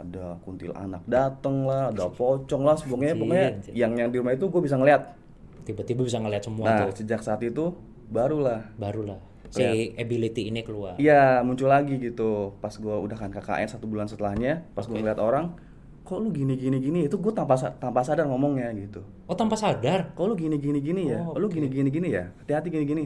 ada 0.00 0.40
kuntilanak 0.42 1.02
dateng 1.04 1.68
lah 1.68 1.92
ada 1.92 2.08
pocong 2.08 2.62
lah 2.64 2.76
Anjir, 2.76 3.16
pokoknya 3.16 3.48
yang 3.76 3.92
yang 3.96 4.08
di 4.08 4.16
rumah 4.18 4.32
itu 4.32 4.48
gue 4.48 4.62
bisa 4.64 4.76
ngeliat. 4.80 5.16
Tiba-tiba 5.64 6.02
bisa 6.02 6.18
ngeliat 6.18 6.42
semua 6.42 6.66
nah 6.66 6.88
tuh. 6.88 7.04
sejak 7.04 7.20
saat 7.20 7.44
itu 7.44 7.76
barulah 8.10 8.64
barulah 8.80 9.20
si 9.50 9.92
ability 9.98 10.48
ini 10.48 10.62
keluar. 10.62 10.96
Iya 10.96 11.42
muncul 11.42 11.68
lagi 11.68 11.98
gitu. 11.98 12.54
Pas 12.62 12.72
gue 12.72 12.96
udah 12.96 13.16
kan 13.18 13.30
KKN 13.34 13.68
satu 13.68 13.86
bulan 13.90 14.06
setelahnya 14.06 14.64
pas 14.72 14.86
gue 14.86 14.96
ngeliat 14.96 15.20
orang 15.20 15.54
kok 16.00 16.18
lu 16.18 16.34
gini 16.34 16.58
gini 16.58 16.82
gini? 16.82 17.06
Itu 17.06 17.22
gue 17.22 17.30
tanpa 17.30 17.54
tanpa 17.78 18.02
sadar 18.02 18.26
ngomongnya 18.26 18.72
gitu. 18.74 19.04
Oh 19.30 19.36
tanpa 19.36 19.54
sadar? 19.54 20.10
Kok 20.16 20.24
lu 20.26 20.34
gini 20.34 20.58
gini 20.58 20.82
gini 20.82 21.12
ya? 21.12 21.22
Oh, 21.22 21.38
lu 21.38 21.46
gini 21.46 21.70
gini 21.70 21.86
gini 21.86 22.08
ya? 22.10 22.34
Hati-hati 22.42 22.66
gini 22.72 22.84
gini. 22.88 23.04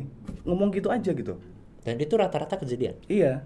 Ngomong 0.49 0.73
gitu 0.73 0.89
aja 0.89 1.13
gitu. 1.13 1.37
Dan 1.85 2.01
itu 2.01 2.15
rata-rata 2.17 2.57
kejadian? 2.57 2.97
Iya 3.11 3.45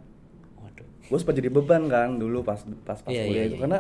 gue 1.09 1.17
sempat 1.17 1.35
jadi 1.35 1.49
beban 1.49 1.87
kan 1.87 2.15
dulu 2.15 2.41
pas 2.41 2.61
pas 2.83 2.97
pas 2.97 3.09
Iya, 3.09 3.25
kuliah 3.25 3.35
iya, 3.35 3.45
itu. 3.45 3.51
iya. 3.51 3.61
karena 3.61 3.79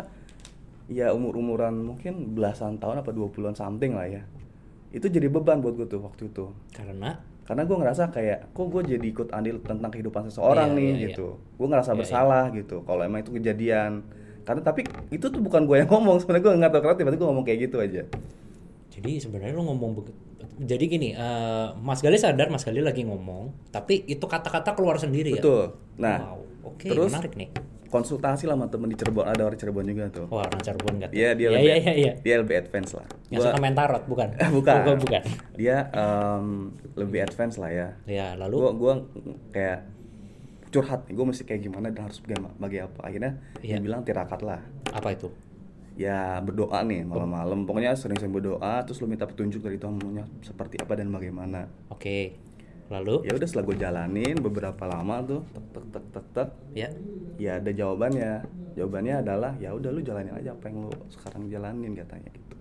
ya 0.89 1.07
umur 1.13 1.37
umuran 1.37 1.77
mungkin 1.77 2.33
belasan 2.33 2.77
tahun 2.77 3.01
apa 3.01 3.13
20-an 3.13 3.53
something 3.53 3.93
lah 3.93 4.09
ya. 4.09 4.23
Itu 4.89 5.07
jadi 5.07 5.29
beban 5.29 5.61
buat 5.61 5.77
gue 5.77 5.85
tuh 5.85 6.01
waktu 6.01 6.27
itu. 6.27 6.49
Karena? 6.73 7.21
Karena 7.45 7.63
gue 7.63 7.77
ngerasa 7.77 8.09
kayak 8.09 8.51
kok 8.51 8.67
gue 8.67 8.83
jadi 8.87 9.07
ikut 9.07 9.29
andil 9.31 9.61
tentang 9.61 9.89
kehidupan 9.89 10.25
seseorang 10.27 10.73
Iya, 10.73 10.77
nih 10.77 10.85
iya, 10.85 10.93
iya. 10.95 11.07
gitu. 11.13 11.29
Gue 11.55 11.67
ngerasa 11.67 11.93
Iya, 11.93 11.99
bersalah 11.99 12.45
gitu 12.51 12.81
kalau 12.83 13.01
emang 13.03 13.21
itu 13.21 13.31
kejadian. 13.31 14.01
Karena 14.43 14.61
tapi 14.63 14.81
itu 15.11 15.27
tuh 15.27 15.39
bukan 15.39 15.63
gue 15.63 15.77
yang 15.77 15.89
ngomong. 15.93 16.17
Sebenarnya 16.19 16.43
gue 16.43 16.53
nggak 16.57 16.71
tahu 16.71 16.81
kenapa 16.83 16.99
tiba-tiba 16.99 17.21
gue 17.21 17.29
ngomong 17.29 17.45
kayak 17.45 17.59
gitu 17.63 17.77
aja. 17.79 18.03
Jadi 18.89 19.11
sebenarnya 19.21 19.53
lu 19.53 19.69
ngomong. 19.69 19.91
Jadi 20.59 20.85
gini, 20.89 21.09
eh, 21.13 21.69
Mas 21.79 22.01
Gali 22.01 22.17
sadar 22.17 22.49
Mas 22.49 22.65
Gali 22.65 22.81
lagi 22.81 23.05
ngomong, 23.05 23.53
tapi 23.69 24.03
itu 24.05 24.25
kata-kata 24.25 24.73
keluar 24.73 24.97
sendiri 24.97 25.31
ya. 25.31 25.39
betul. 25.39 25.77
Nah 25.95 26.19
Wow, 26.25 26.48
oke, 26.69 26.87
terus 26.87 27.11
menarik 27.11 27.35
nih. 27.35 27.49
konsultasi 27.89 28.45
lah 28.45 28.53
sama 28.53 28.69
temen 28.69 28.85
di 28.87 28.97
Cirebon 28.97 29.25
ada 29.25 29.43
orang 29.43 29.57
Cirebon 29.57 29.81
juga 29.83 30.05
tuh 30.09 30.29
Wah, 30.29 30.45
orang 30.45 30.61
Cirebon 30.61 30.95
nggak 30.99 31.09
tuh? 31.09 31.17
Iya 31.17 31.31
dia 31.33 31.41
Iya, 31.41 31.51
lebih 31.51 31.65
iya, 31.65 31.77
iya, 31.79 31.93
iya. 31.95 32.13
dia 32.19 32.35
lebih 32.37 32.57
advance 32.59 32.91
lah. 32.93 33.07
Yang 33.27 33.39
Gua- 33.39 33.47
suka 33.49 33.59
main 33.59 33.75
tarot, 33.75 34.03
bukan? 34.05 34.29
bukan. 34.57 34.75
Bukan, 34.79 34.97
bukan. 35.01 35.23
Dia 35.55 35.77
em, 35.91 36.47
lebih 36.95 37.21
advance 37.23 37.57
lah 37.57 37.71
ya. 37.71 37.89
Ya, 38.05 38.27
lalu 38.35 38.55
Gua 38.59 38.71
gua 38.73 38.95
kayak 39.51 39.89
curhat 40.69 41.09
gue 41.09 41.25
mesti 41.25 41.43
kayak 41.43 41.65
gimana 41.65 41.89
dan 41.89 42.05
harus 42.05 42.21
bagi, 42.21 42.37
bagi 42.55 42.79
apa. 42.79 43.01
Akhirnya 43.01 43.41
Iya. 43.59 43.81
dia 43.81 43.83
bilang 43.83 44.05
tirakat 44.05 44.41
lah. 44.43 44.61
apa 44.89 45.09
itu? 45.11 45.33
Ya 45.97 46.39
berdoa 46.39 46.81
nih 46.83 47.03
malam-malam. 47.03 47.65
Pokoknya 47.65 47.93
sering-sering 47.93 48.31
berdoa, 48.31 48.85
terus 48.85 48.97
lu 48.99 49.07
minta 49.07 49.25
petunjuk 49.25 49.59
dari 49.59 49.77
Tuhan 49.77 49.97
maunya 49.97 50.29
seperti 50.41 50.77
apa 50.77 50.93
dan 50.93 51.09
bagaimana. 51.09 51.67
Oke. 51.89 52.37
Lalu 52.89 53.15
Ya 53.25 53.33
udah 53.37 53.47
setelah 53.47 53.65
gue 53.67 53.77
jalanin 53.79 54.37
beberapa 54.41 54.85
lama 54.89 55.21
tuh, 55.21 55.41
tek 55.53 55.65
tek 55.71 55.85
tek 55.93 56.05
tek 56.09 56.27
tek, 56.33 56.49
ya. 56.73 56.89
ya 57.37 57.53
ada 57.61 57.71
jawabannya. 57.71 58.33
Jawabannya 58.75 59.15
adalah 59.21 59.53
ya 59.59 59.75
udah 59.75 59.91
lu 59.91 60.01
jalanin 60.01 60.33
aja 60.33 60.55
apa 60.55 60.71
yang 60.71 60.89
lu 60.89 60.93
sekarang 61.11 61.51
jalanin 61.51 61.93
katanya 61.93 62.31
gitu. 62.33 62.57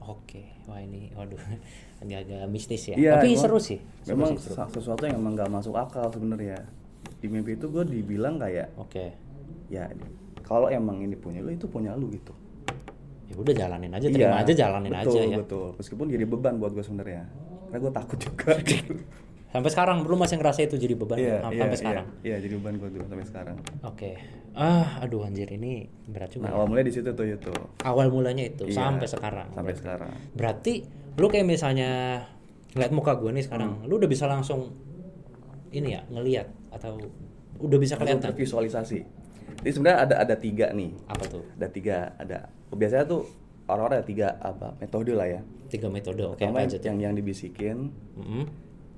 Oke. 0.00 0.42
Wah, 0.66 0.78
ini 0.78 1.10
waduh 1.12 1.38
agak-agak 2.02 2.46
mistis 2.46 2.86
ya. 2.86 2.94
Iya, 2.94 3.12
Tapi 3.18 3.34
emang- 3.34 3.42
seru 3.42 3.58
sih. 3.58 3.78
Seru 4.02 4.14
Memang 4.14 4.38
sih, 4.38 4.54
seru. 4.54 4.70
sesuatu 4.70 5.02
yang 5.04 5.18
emang 5.18 5.34
nggak 5.34 5.50
masuk 5.50 5.74
akal 5.74 6.06
sebenarnya. 6.08 6.62
Di 7.18 7.26
mimpi 7.26 7.58
itu 7.58 7.66
gue 7.66 7.82
dibilang 7.82 8.38
kayak 8.38 8.72
Oke. 8.78 9.12
ya 9.68 9.90
kalau 10.40 10.66
emang 10.66 10.98
ini 10.98 11.14
punya 11.14 11.38
lu 11.38 11.50
itu 11.50 11.66
punya 11.66 11.92
lu 11.94 12.08
gitu. 12.10 12.32
Ya 13.26 13.34
udah 13.38 13.54
jalanin 13.54 13.90
aja, 13.90 14.06
terima 14.06 14.42
aja 14.42 14.52
jalanin 14.52 14.90
Iya, 14.90 15.00
betul, 15.00 15.14
aja 15.14 15.20
ya. 15.22 15.36
Betul, 15.38 15.68
Meskipun 15.78 16.06
jadi 16.10 16.24
beban 16.26 16.54
buat 16.58 16.72
gue 16.72 16.82
sebenarnya. 16.82 17.22
Karena 17.70 17.78
gue 17.80 17.92
takut 17.94 18.18
juga. 18.18 18.52
Sampai 19.50 19.66
sekarang 19.66 20.06
belum 20.06 20.18
masih 20.22 20.38
ngerasa 20.38 20.62
itu 20.62 20.78
jadi 20.78 20.94
beban 20.94 21.18
Iya, 21.18 21.42
sampai 21.42 21.58
iya, 21.58 21.74
sekarang. 21.74 22.06
Iya, 22.06 22.22
iya, 22.22 22.36
jadi 22.38 22.54
beban 22.54 22.74
gue 22.78 22.88
tuh 22.88 23.02
sampai 23.02 23.26
sekarang. 23.26 23.56
Oke. 23.82 24.10
Ah, 24.54 25.02
aduh 25.02 25.26
anjir 25.26 25.50
ini 25.50 25.72
berat 26.06 26.30
juga. 26.30 26.46
Nah, 26.46 26.50
ya. 26.50 26.54
awal 26.54 26.66
mulai 26.70 26.86
di 26.86 26.94
situ 26.94 27.10
tuh 27.10 27.26
itu. 27.26 27.50
Awal 27.82 28.14
mulanya 28.14 28.46
itu 28.46 28.70
Iya, 28.70 28.78
sampai 28.78 29.10
sekarang. 29.10 29.50
Sampai 29.50 29.74
berarti. 29.74 29.82
sekarang. 29.82 30.10
Berarti 30.38 30.74
lu 31.18 31.26
kayak 31.26 31.46
misalnya 31.46 31.90
ngeliat 32.70 32.92
muka 32.94 33.18
gue 33.18 33.30
nih 33.32 33.42
sekarang, 33.42 33.70
Hmm. 33.76 33.90
lu 33.90 33.98
udah 33.98 34.06
bisa 34.06 34.30
langsung 34.30 34.70
ini 35.70 35.94
ya 35.94 36.06
ngelihat 36.06 36.46
atau 36.70 37.02
udah 37.58 37.78
bisa 37.82 37.98
kelihatan 37.98 38.22
tervisualisasi. 38.22 38.98
Jadi 39.60 39.70
sebenarnya 39.74 39.98
ada 40.00 40.14
ada 40.22 40.34
tiga 40.38 40.70
nih. 40.70 40.94
apa 41.06 41.26
tuh? 41.26 41.42
Ada 41.58 41.68
tiga, 41.68 42.14
ada. 42.14 42.46
Biasanya 42.70 43.02
tuh 43.02 43.26
orang-orang 43.70 44.02
ada 44.02 44.06
tiga 44.06 44.28
apa 44.38 44.74
metode 44.76 45.12
lah 45.14 45.26
ya. 45.26 45.40
Tiga 45.70 45.86
metode 45.86 46.22
oke 46.26 46.42
aja 46.42 46.76
tuh? 46.76 46.86
yang 46.90 46.98
yang 46.98 47.14
dibisikin 47.14 47.94
Mm-mm. 48.18 48.44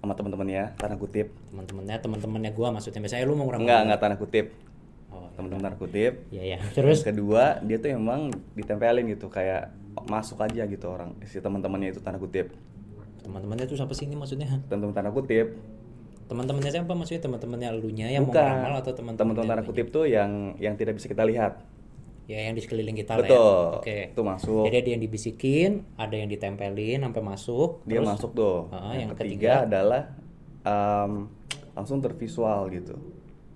sama 0.00 0.16
teman-temannya, 0.16 0.72
tanda 0.80 0.96
kutip. 0.96 1.30
Teman-temannya, 1.52 1.96
teman-temannya 2.00 2.50
gue 2.50 2.68
maksudnya 2.72 3.00
misalnya 3.00 3.24
lu 3.28 3.36
mau 3.36 3.44
ngurang 3.46 3.62
Enggak, 3.62 3.80
enggak 3.86 4.00
tanda 4.00 4.16
kutip. 4.16 4.46
Oh, 5.12 5.28
Teman-teman 5.36 5.62
tanda 5.62 5.76
kutip. 5.76 6.12
Iya 6.32 6.56
ya. 6.56 6.58
Terus 6.76 7.04
Yang 7.04 7.08
kedua, 7.12 7.60
dia 7.60 7.76
tuh 7.76 7.92
emang 7.92 8.20
ditempelin 8.56 9.04
gitu 9.12 9.28
kayak 9.28 9.70
masuk 10.08 10.40
aja 10.40 10.64
gitu 10.64 10.88
orang 10.88 11.12
si 11.22 11.36
teman-temannya 11.36 11.92
itu 11.92 12.00
tanda 12.00 12.16
kutip. 12.16 12.50
teman-temannya 13.22 13.70
tuh 13.70 13.78
siapa 13.78 13.94
sih 13.94 14.10
ini 14.10 14.18
maksudnya? 14.18 14.48
Teman-teman 14.66 14.90
tanda 14.92 15.12
kutip. 15.14 15.54
Teman-temannya 16.26 16.70
siapa 16.72 16.90
maksudnya? 16.90 17.22
Teman-temannya 17.22 17.68
elunya 17.70 18.06
yang 18.08 18.24
mau 18.24 18.32
Bukan. 18.32 18.42
ngeramal 18.42 18.72
atau 18.80 18.92
teman-teman? 18.96 19.20
Teman-teman 19.36 19.46
tanda 19.46 19.62
kutip 19.62 19.86
tuh 19.92 20.08
yang 20.08 20.56
yang 20.58 20.74
tidak 20.74 20.96
bisa 20.98 21.06
kita 21.06 21.22
lihat. 21.22 21.60
Ya 22.30 22.38
yang 22.48 22.54
di 22.54 22.62
sekeliling 22.62 22.94
kita 22.94 23.18
lah 23.18 23.26
ya. 23.26 23.30
Betul. 23.34 23.66
Oke. 23.82 23.98
Itu 24.14 24.22
masuk. 24.22 24.62
Jadi 24.70 24.76
ada 24.78 24.90
yang 24.94 25.02
dibisikin, 25.02 25.70
ada 25.98 26.14
yang 26.14 26.28
ditempelin 26.30 27.02
sampai 27.02 27.22
masuk. 27.22 27.70
Dia 27.84 27.98
terus 27.98 28.08
masuk 28.14 28.30
tuh. 28.32 28.58
Ah, 28.70 28.94
yang, 28.94 29.10
yang 29.10 29.10
ketiga, 29.18 29.26
ketiga. 29.26 29.52
adalah 29.66 30.02
em, 30.62 31.12
langsung 31.74 31.98
tervisual 31.98 32.70
gitu. 32.70 32.94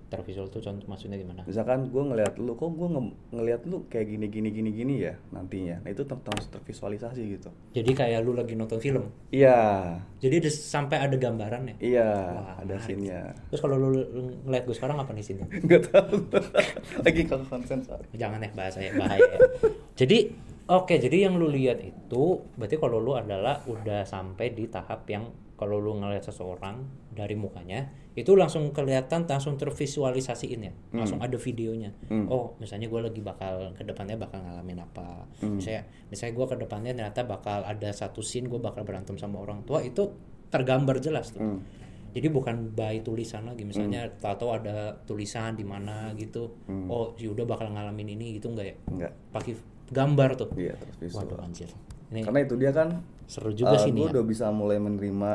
Tervisual 0.07 0.47
tuh 0.47 0.63
contoh 0.63 0.87
maksudnya 0.87 1.19
gimana? 1.19 1.43
Misalkan 1.43 1.91
gue 1.91 2.03
ngeliat 2.03 2.39
lu, 2.39 2.55
kok 2.55 2.71
gue 2.71 2.89
ngeliat 3.35 3.61
lu 3.67 3.85
kayak 3.91 4.07
gini 4.07 4.27
gini 4.31 4.49
gini 4.51 4.69
gini 4.71 4.93
ya 5.03 5.13
nantinya. 5.35 5.83
Nah 5.83 5.89
itu 5.91 6.07
langsung 6.07 6.51
tervisualisasi 6.51 7.21
gitu. 7.27 7.49
Jadi 7.75 7.91
kayak 7.91 8.23
lu 8.23 8.31
lagi 8.35 8.55
nonton 8.55 8.79
film. 8.79 9.11
Iya, 9.29 9.99
Jadi 10.17 10.41
ada, 10.41 10.51
sampai 10.51 10.97
ada 11.03 11.15
gambaran 11.19 11.61
ya. 11.67 11.75
iya, 11.83 12.09
Wah, 12.33 12.55
ada 12.63 12.75
scene-nya. 12.81 13.35
Terus 13.51 13.61
kalau 13.61 13.75
lu, 13.77 13.89
lu 13.93 14.21
ngeliat 14.47 14.63
gue 14.65 14.75
sekarang 14.75 14.97
apa 14.97 15.11
nih 15.11 15.25
sini? 15.25 15.43
Gak 15.69 15.91
tahu. 15.91 16.15
Lagi 17.05 17.21
kalau 17.27 17.45
konsen 17.45 17.83
soalnya. 17.83 18.07
Jangan 18.15 18.39
ya 18.41 18.49
bahasa 18.55 18.79
ya 18.81 18.91
bahaya. 18.95 19.21
ya. 19.21 19.39
jadi 19.99 20.31
oke, 20.71 20.95
jadi 20.97 21.29
yang 21.29 21.35
lu 21.37 21.51
lihat 21.51 21.83
itu 21.83 22.23
berarti 22.55 22.75
kalau 22.79 22.97
lu 22.97 23.13
adalah 23.15 23.61
udah 23.67 24.07
sampai 24.07 24.55
di 24.55 24.65
tahap 24.71 25.03
yang 25.11 25.27
kalau 25.57 25.77
lu 25.77 25.93
ngeliat 25.95 26.21
seseorang 26.21 26.85
dari 27.09 27.33
mukanya 27.33 27.89
itu 28.13 28.33
langsung 28.33 28.69
kelihatan 28.71 29.25
langsung 29.25 29.57
tervisualisasiin 29.57 30.61
ya 30.61 30.73
langsung 30.91 31.17
ada 31.17 31.33
videonya 31.35 31.91
Hmm. 32.07 32.25
oh 32.27 32.53
misalnya 32.57 32.85
gue 32.85 33.01
lagi 33.03 33.19
bakal 33.19 33.73
ke 33.73 33.81
depannya 33.81 34.15
bakal 34.15 34.37
ngalamin 34.39 34.77
apa 34.79 35.25
Hmm. 35.37 35.57
misalnya 35.57 35.81
misalnya 36.07 36.33
gue 36.33 36.45
ke 36.47 36.55
depannya 36.57 36.91
ternyata 36.93 37.21
bakal 37.23 37.59
ada 37.63 37.89
satu 37.91 38.21
scene 38.21 38.45
gue 38.45 38.57
bakal 38.57 38.81
berantem 38.83 39.15
sama 39.15 39.37
orang 39.37 39.61
tua 39.63 39.81
itu 39.81 40.13
tergambar 40.47 40.97
jelas 40.97 41.29
tuh 41.29 41.41
Hmm. 41.41 41.59
jadi 42.09 42.27
bukan 42.27 42.71
by 42.71 43.01
tulisan 43.01 43.45
lagi 43.45 43.61
misalnya 43.63 44.09
tahu 44.13 44.49
ada 44.51 44.93
tulisan 45.03 45.53
di 45.53 45.61
mana 45.61 46.13
gitu 46.13 46.53
Hmm. 46.65 46.85
oh 46.87 47.13
si 47.13 47.25
udah 47.25 47.43
bakal 47.43 47.67
ngalamin 47.67 48.13
ini 48.13 48.37
gitu 48.37 48.49
enggak 48.49 48.67
ya 48.67 48.75
Enggak. 48.87 49.11
pakai 49.31 49.53
gambar 49.87 50.29
tuh 50.35 50.49
Iya, 50.53 50.73
terus 50.75 50.95
visual. 50.99 51.23
waduh 51.23 51.39
anjir 51.41 51.69
ini 52.07 52.21
Karena 52.21 52.39
itu 52.41 52.55
dia 52.55 52.71
kan 52.71 53.01
seru 53.27 53.51
juga 53.51 53.75
sih 53.77 53.91
gue 53.91 54.01
ya. 54.01 54.09
udah 54.09 54.23
bisa 54.23 54.47
mulai 54.49 54.77
menerima 54.77 55.31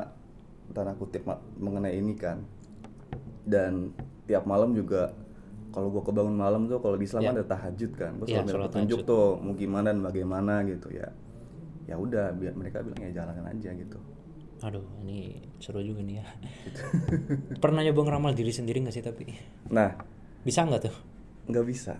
tanda 0.71 0.93
kutip 0.95 1.29
mengenai 1.55 1.95
ini 1.95 2.15
kan. 2.15 2.41
Dan 3.43 3.93
tiap 4.25 4.43
malam 4.43 4.73
juga 4.73 5.13
kalau 5.69 5.89
gue 5.89 6.03
kebangun 6.03 6.33
malam 6.35 6.65
tuh 6.65 6.79
kalau 6.79 6.95
di 6.95 7.05
Islam 7.05 7.21
Ya. 7.21 7.29
kan 7.29 7.35
ada 7.35 7.47
tahajud 7.47 7.91
kan. 7.93 8.13
Gue 8.17 8.27
Iya, 8.27 8.43
selalu 8.43 8.65
petunjuk 8.67 9.01
tahajud. 9.01 9.11
tuh 9.11 9.27
mau 9.39 9.53
gimana 9.53 9.89
dan 9.89 10.01
bagaimana 10.01 10.65
gitu 10.65 10.89
ya. 10.91 11.09
Ya 11.83 11.97
udah 11.97 12.33
biar 12.33 12.53
mereka 12.53 12.81
bilang 12.81 13.01
ya 13.03 13.13
jalanin 13.15 13.45
aja 13.47 13.71
gitu. 13.73 13.99
aduh 14.63 14.87
ini 15.03 15.43
seru 15.59 15.83
juga 15.83 15.99
nih 16.01 16.23
ya 16.23 16.27
pernah 17.59 17.83
nyoba 17.83 17.99
ngeramal 18.07 18.31
diri 18.31 18.55
sendiri 18.55 18.79
nggak 18.79 18.95
sih 18.95 19.03
tapi 19.03 19.27
Nah, 19.69 19.91
bisa 20.41 20.63
nggak 20.63 20.87
tuh 20.87 20.95
nggak 21.51 21.67
bisa. 21.67 21.99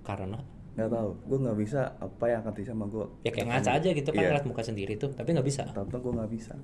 karena 0.00 0.38
Nggak 0.74 0.90
tahu. 0.90 1.10
Gue 1.24 1.38
nggak 1.40 1.56
bisa 1.56 1.80
apa 1.94 2.24
yang 2.26 2.38
akan 2.40 2.52
terjadi 2.52 2.70
sama 2.70 2.84
gue. 2.86 3.06
ya 3.22 3.30
kayak 3.30 3.46
ngaca 3.48 3.70
aja 3.74 3.88
gitu 3.90 4.08
kan 4.08 4.18
Iya. 4.18 4.28
ngeliat 4.28 4.44
muka 4.44 4.62
sendiri 4.62 4.92
tuh 4.94 5.10
tapi 5.10 5.28
nggak 5.30 5.46
bisa 5.46 5.62
Tapi 5.66 5.94
gue 5.94 6.12
nggak 6.12 6.30
bisa. 6.30 6.54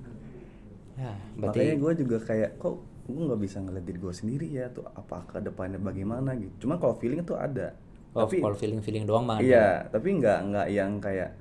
ya 0.93 1.13
Makanya 1.33 1.39
berarti 1.39 1.63
gue 1.77 1.91
juga 1.97 2.17
kayak 2.21 2.49
kok 2.57 2.75
gue 3.03 3.23
nggak 3.25 3.41
bisa 3.41 3.57
ngeliat 3.59 3.83
diri 3.83 3.99
gue 3.99 4.13
sendiri 4.13 4.47
ya 4.47 4.65
tuh 4.67 4.85
apa 4.85 5.23
ke 5.25 5.37
depannya 5.39 5.77
bagaimana 5.77 6.35
gitu. 6.35 6.53
Cuma 6.61 6.75
kalau 6.75 6.93
feeling 6.93 7.19
itu 7.19 7.33
ada. 7.33 7.73
oh, 8.11 8.27
tapi 8.27 8.37
kalau 8.37 8.53
feeling 8.53 8.79
feeling 8.79 9.03
doang 9.05 9.23
mah 9.23 9.39
iya, 9.39 9.87
tapi 9.87 10.11
nggak 10.13 10.39
nggak 10.45 10.67
yang 10.69 10.99
kayak 10.99 11.31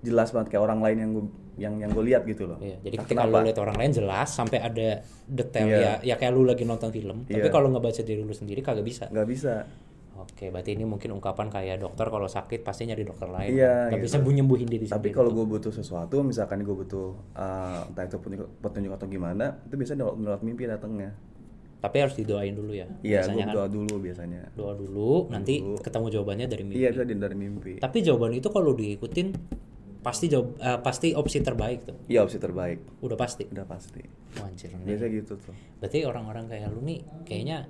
jelas 0.00 0.32
banget 0.32 0.48
kayak 0.50 0.64
orang 0.64 0.80
lain 0.80 0.96
yang 0.98 1.10
gue 1.12 1.24
yang 1.54 1.74
yang 1.76 1.90
gue 1.92 2.00
lihat 2.02 2.24
gitu 2.24 2.48
loh. 2.48 2.56
Iya, 2.58 2.80
jadi 2.80 2.96
Entah 2.96 3.04
ketika 3.06 3.22
kenapa. 3.22 3.36
lu 3.36 3.46
lihat 3.46 3.58
orang 3.60 3.76
lain 3.76 3.92
jelas 3.92 4.28
sampai 4.30 4.58
ada 4.58 4.88
detail 5.22 5.68
Iya. 5.68 5.76
ya 5.78 5.92
ya 6.02 6.14
kayak 6.16 6.32
lu 6.32 6.42
lagi 6.42 6.64
nonton 6.64 6.88
film 6.88 7.16
tapi 7.22 7.38
Iya. 7.38 7.52
kalau 7.52 7.68
ngebaca 7.68 8.00
diri 8.00 8.20
lu 8.20 8.32
sendiri 8.32 8.58
kagak 8.58 8.82
bisa 8.82 9.04
nggak 9.06 9.28
bisa. 9.28 9.68
Oke 10.14 10.44
berarti 10.48 10.72
ini 10.72 10.84
mungkin 10.84 11.12
ungkapan 11.12 11.48
kayak 11.48 11.80
dokter 11.80 12.06
kalau 12.06 12.26
sakit 12.26 12.60
pasti 12.60 12.84
nyari 12.84 13.02
dokter 13.02 13.26
lain 13.26 13.50
Iya, 13.50 13.88
nggak 13.88 13.98
gitu. 13.98 14.06
bisa 14.12 14.34
nyembuhin 14.34 14.66
diri 14.66 14.84
Tapi 14.86 15.08
kalau 15.10 15.30
gue 15.30 15.42
butuh 15.42 15.70
sesuatu, 15.70 16.20
misalkan 16.20 16.60
gue 16.60 16.74
butuh 16.74 17.16
uh, 17.32 17.86
entah 17.86 18.04
itu 18.04 18.16
petunjuk, 18.16 18.48
petunjuk 18.58 18.92
atau 18.92 19.06
gimana, 19.06 19.56
itu 19.62 19.74
biasanya 19.74 19.98
lewat, 20.02 20.14
lewat 20.20 20.40
mimpi 20.42 20.64
datangnya. 20.64 21.10
tapi 21.78 21.98
harus 21.98 22.14
didoain 22.14 22.52
dulu 22.52 22.70
ya 22.72 22.86
Iya, 23.00 23.26
gue 23.26 23.34
biasanya 23.34 23.44
kan 23.44 23.54
doa 23.54 23.66
dulu 23.66 23.94
biasanya. 23.98 24.40
doa 24.52 24.70
dulu 24.72 25.26
nanti 25.28 25.54
ketemu 25.76 26.06
jawabannya 26.10 26.46
dari 26.46 26.62
mimpi 26.62 26.78
Iya, 26.78 26.88
bisa 26.92 27.02
dari 27.02 27.34
mimpi. 27.34 27.72
tapi 27.76 27.98
jawaban 28.00 28.32
itu 28.32 28.48
kalau 28.48 28.70
diikutin 28.70 29.34
pasti 29.98 30.26
jawab 30.26 30.54
eh, 30.56 30.78
pasti 30.78 31.08
opsi 31.12 31.38
terbaik 31.38 31.78
tuh 31.84 31.96
Iya 32.06 32.22
opsi 32.22 32.38
terbaik, 32.38 32.78
udah 33.00 33.14
pasti 33.14 33.46
udah 33.46 33.62
pasti. 33.64 33.98
Nih. 33.98 34.82
Biasanya 34.84 35.10
gitu 35.12 35.34
tuh. 35.36 35.54
berarti 35.78 35.98
orang-orang 36.02 36.46
kayak 36.46 36.70
lu 36.70 36.82
nih 36.82 37.02
kayaknya 37.22 37.66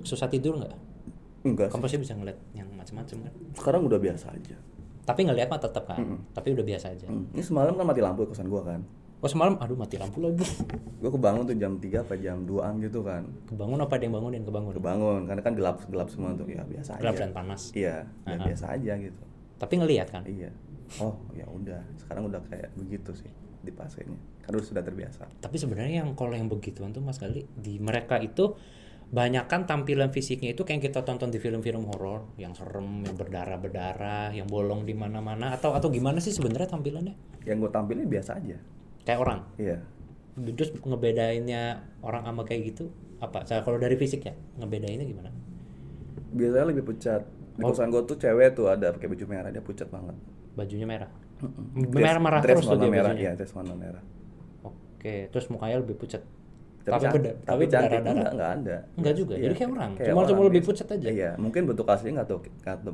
susah 0.00 0.28
tidur 0.28 0.56
nggak 0.56 0.76
Enggak 1.48 1.68
kamu 1.68 1.82
pasti 1.82 1.98
bisa 1.98 2.12
ngeliat 2.12 2.38
yang 2.52 2.68
macam-macam 2.70 3.16
kan 3.22 3.32
Sekarang 3.52 3.82
udah 3.82 3.98
biasa 3.98 4.26
aja. 4.30 4.56
tapi 5.02 5.20
ngeliat 5.22 5.48
mah 5.48 5.56
tetap 5.58 5.84
kan 5.84 5.98
tapi 6.30 6.52
udah 6.52 6.62
biasa 6.62 6.86
aja 6.90 7.06
Hmm. 7.06 7.24
Ini 7.30 7.40
semalam 7.40 7.72
kan 7.72 7.84
mati 7.84 7.98
lampu 7.98 8.22
di 8.22 8.28
kosan 8.28 8.46
gue 8.46 8.60
kan. 8.60 8.80
oh 9.16 9.26
semalam 9.26 9.56
aduh 9.56 9.74
mati 9.74 9.96
lampu 9.96 10.20
lagi 10.20 10.44
Gue 11.00 11.10
kebangun 11.10 11.42
tuh 11.44 11.54
jam 11.54 11.74
3 11.74 11.84
apa 11.98 12.14
jam 12.16 12.42
2an 12.42 12.78
gitu 12.78 13.00
kan. 13.00 13.22
kebangun 13.44 13.78
apa 13.78 13.92
ada 13.92 14.04
yang 14.04 14.14
bangunin 14.14 14.42
kebangun 14.42 14.72
Kebangun, 14.72 15.20
karena 15.24 15.40
kan 15.40 15.52
gelap 15.52 15.76
gelap 15.84 16.08
semua 16.08 16.32
tuh. 16.32 16.44
Ya 16.46 16.62
biasa 16.62 16.98
gelap 16.98 17.14
aja. 17.14 17.20
dan 17.20 17.30
panas 17.32 17.62
Iya, 17.72 17.96
ya 18.22 18.30
Aha. 18.30 18.44
biasa 18.44 18.64
aja 18.70 18.92
gitu. 18.96 19.22
tapi 19.56 19.74
ngelihat 19.76 20.08
kan 20.08 20.22
Iya. 20.22 20.50
Oh, 20.98 21.12
ya 21.32 21.44
udah. 21.46 21.84
Sekarang 21.96 22.24
udah 22.24 22.40
kayak 22.44 22.72
begitu 22.74 23.12
sih 23.12 23.28
di 23.58 23.68
fasenya. 23.70 24.16
Karena 24.40 24.56
udah 24.56 24.68
sudah 24.68 24.82
terbiasa. 24.82 25.24
tapi 25.36 25.56
sebenarnya 25.56 26.00
yang 26.00 26.12
kalau 26.12 26.32
yang 26.32 26.46
begituan 26.46 26.90
tuh 26.90 27.00
mas 27.00 27.16
kali 27.16 27.44
di 27.54 27.76
mereka 27.78 28.16
itu 28.18 28.56
banyak 29.08 29.48
kan 29.48 29.64
tampilan 29.64 30.12
fisiknya 30.12 30.52
itu 30.52 30.68
kayak 30.68 30.78
yang 30.78 30.82
kita 30.92 31.00
tonton 31.00 31.32
di 31.32 31.40
film-film 31.40 31.88
horor 31.88 32.28
yang 32.36 32.52
serem 32.52 33.08
yang 33.08 33.16
berdarah-berdarah 33.16 34.36
yang 34.36 34.44
bolong 34.44 34.84
di 34.84 34.92
mana-mana 34.92 35.56
atau 35.56 35.72
atau 35.72 35.88
gimana 35.88 36.20
sih 36.20 36.28
sebenarnya 36.28 36.68
tampilannya? 36.68 37.16
Yang 37.48 37.56
gue 37.64 37.70
tampilin 37.72 38.04
biasa 38.04 38.36
aja. 38.36 38.60
Kayak 39.08 39.18
orang? 39.24 39.40
Iya. 39.56 39.80
Terus 40.36 40.76
ngebedainnya 40.84 41.62
orang 42.04 42.28
sama 42.28 42.44
kayak 42.44 42.76
gitu 42.76 42.92
apa? 43.18 43.48
Saya 43.48 43.64
kalau 43.64 43.80
dari 43.80 43.96
fisik 43.96 44.28
ya 44.28 44.36
ngebedainnya 44.60 45.08
gimana? 45.08 45.32
Biasanya 46.36 46.66
lebih 46.68 46.84
pucat. 46.84 47.24
Di 47.56 47.64
Oh. 47.64 47.72
kosan 47.72 47.88
gue 47.90 48.04
tuh 48.04 48.20
cewek 48.20 48.54
tuh 48.54 48.68
ada 48.68 48.92
pakai 48.92 49.08
baju 49.08 49.24
merah 49.24 49.48
dia 49.48 49.64
pucat 49.64 49.88
banget. 49.88 50.14
Bajunya 50.52 50.84
merah? 50.84 51.08
Merah 51.74 52.44
dress 52.44 52.60
terus 52.60 52.66
tuh 52.68 52.76
dia 52.76 52.92
merah 52.92 53.16
bajunya 53.16 53.32
iya 53.32 53.40
dress 53.40 53.56
warna 53.56 53.72
merah. 53.72 54.04
Oke 54.68 55.32
terus 55.32 55.48
mukanya 55.48 55.80
lebih 55.80 55.96
pucat 55.96 56.20
tapi, 56.80 57.00
tapi 57.00 57.14
beda 57.14 57.30
tapi 57.42 57.62
cantik 57.64 57.90
berdarah-darah. 57.90 58.12
enggak, 58.12 58.30
enggak 58.30 58.50
ada 58.54 58.76
Enggak 58.94 59.14
juga, 59.14 59.32
Iya, 59.32 59.42
jadi 59.42 59.54
kayak 59.54 59.70
orang. 59.70 59.90
kayak 59.92 60.08
Cuma- 60.08 60.22
cuma 60.22 60.36
orang 60.36 60.48
lebih 60.48 60.60
biasa. 60.60 60.70
pucat 60.74 60.88
aja. 60.90 61.08
iya 61.08 61.30
mungkin 61.34 61.62
bentuk 61.64 61.86
aslinya 61.86 62.14
nggak 62.16 62.28
tahu 62.28 62.38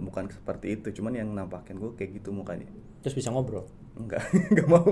bukan 0.00 0.24
seperti 0.28 0.66
itu 0.72 0.88
cuman 0.92 1.12
yang 1.14 1.28
nampakin 1.30 1.76
gue 1.76 1.90
kayak 1.94 2.10
gitu 2.14 2.28
mukanya 2.30 2.66
terus 3.00 3.14
bisa 3.14 3.28
ngobrol 3.28 3.64
enggak 3.94 4.22
enggak 4.50 4.66
mau 4.66 4.82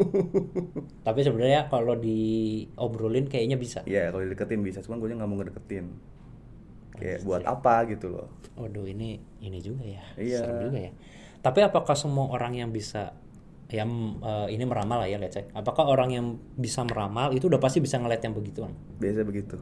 tapi 1.02 1.20
sebenarnya 1.20 1.66
kalau 1.66 1.94
diobrolin 1.96 3.26
kayaknya 3.26 3.56
bisa 3.56 3.80
iya 3.84 4.08
kalau 4.08 4.22
dideketin 4.22 4.60
bisa 4.60 4.78
cuman 4.80 4.98
gue 4.98 5.08
nggak 5.12 5.26
mau 5.26 5.36
ngedeketin 5.36 5.86
kayak 6.94 7.18
Iya. 7.18 7.24
buat 7.24 7.42
apa 7.42 7.74
gitu 7.88 8.06
loh 8.10 8.28
Waduh 8.52 8.84
ini 8.84 9.16
ini 9.40 9.58
juga 9.58 9.80
ya, 9.82 10.04
Iya. 10.14 10.38
serem 10.38 10.58
juga 10.62 10.78
ya. 10.78 10.92
Tapi 11.40 11.58
apakah 11.62 11.96
semua 11.96 12.28
orang 12.28 12.52
yang 12.54 12.68
bisa 12.68 13.16
yang 13.72 13.88
eh, 14.20 14.48
ini 14.52 14.62
meramal 14.62 15.00
lah 15.00 15.08
ya 15.08 15.16
let's 15.16 15.34
say. 15.34 15.44
Apakah 15.50 15.88
orang 15.88 16.12
yang 16.12 16.26
bisa 16.54 16.84
meramal 16.84 17.32
itu 17.32 17.48
udah 17.48 17.56
pasti 17.56 17.80
bisa 17.80 17.96
ngeliat 17.96 18.20
yang 18.20 18.32
begituan? 18.32 18.72
biasa 19.00 19.24
begitu 19.24 19.56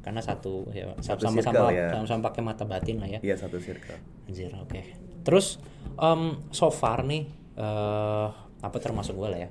Karena 0.00 0.22
satu 0.22 0.70
ya 0.70 0.92
Satu 1.02 1.26
sama-sama 1.26 1.66
circle 1.66 1.74
ya. 1.74 1.88
sama-sama 1.90 2.20
pakai 2.30 2.42
mata 2.44 2.62
batin 2.62 3.02
lah 3.02 3.08
ya. 3.10 3.18
iya 3.20 3.34
satu 3.34 3.58
circle 3.58 3.98
Anjir, 4.28 4.54
oke. 4.54 4.80
Terus 5.24 5.58
em, 5.96 6.38
so 6.52 6.70
far 6.70 7.02
nih 7.02 7.26
eh 7.56 8.28
apa 8.56 8.76
termasuk 8.78 9.16
gue 9.16 9.28
lah 9.28 9.40
ya. 9.42 9.50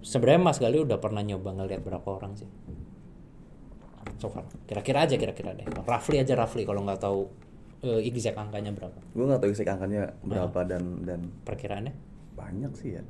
Sebenarnya 0.00 0.40
Mas 0.40 0.58
Gali 0.58 0.80
udah 0.80 0.98
pernah 0.98 1.20
nyoba 1.20 1.52
ngeliat 1.54 1.80
berapa 1.80 2.04
orang 2.08 2.36
sih? 2.36 2.48
So 4.20 4.28
far. 4.28 4.44
Kira-kira 4.68 5.08
aja 5.08 5.16
kira-kira 5.16 5.56
deh. 5.56 5.64
Roughly 5.84 6.20
aja 6.20 6.36
roughly 6.36 6.68
kalau 6.68 6.84
nggak 6.84 7.00
tahu 7.00 7.28
eh, 7.80 8.04
exact 8.04 8.36
angkanya 8.36 8.76
berapa. 8.76 9.00
gue 9.00 9.24
nggak 9.24 9.40
tahu 9.40 9.50
isi 9.50 9.64
angkanya 9.64 10.12
berapa 10.20 10.60
dan 10.68 11.04
dan 11.08 11.20
Perkiraannya 11.48 12.09
banyak 12.40 12.72
sih 12.72 12.96
ya 12.96 13.02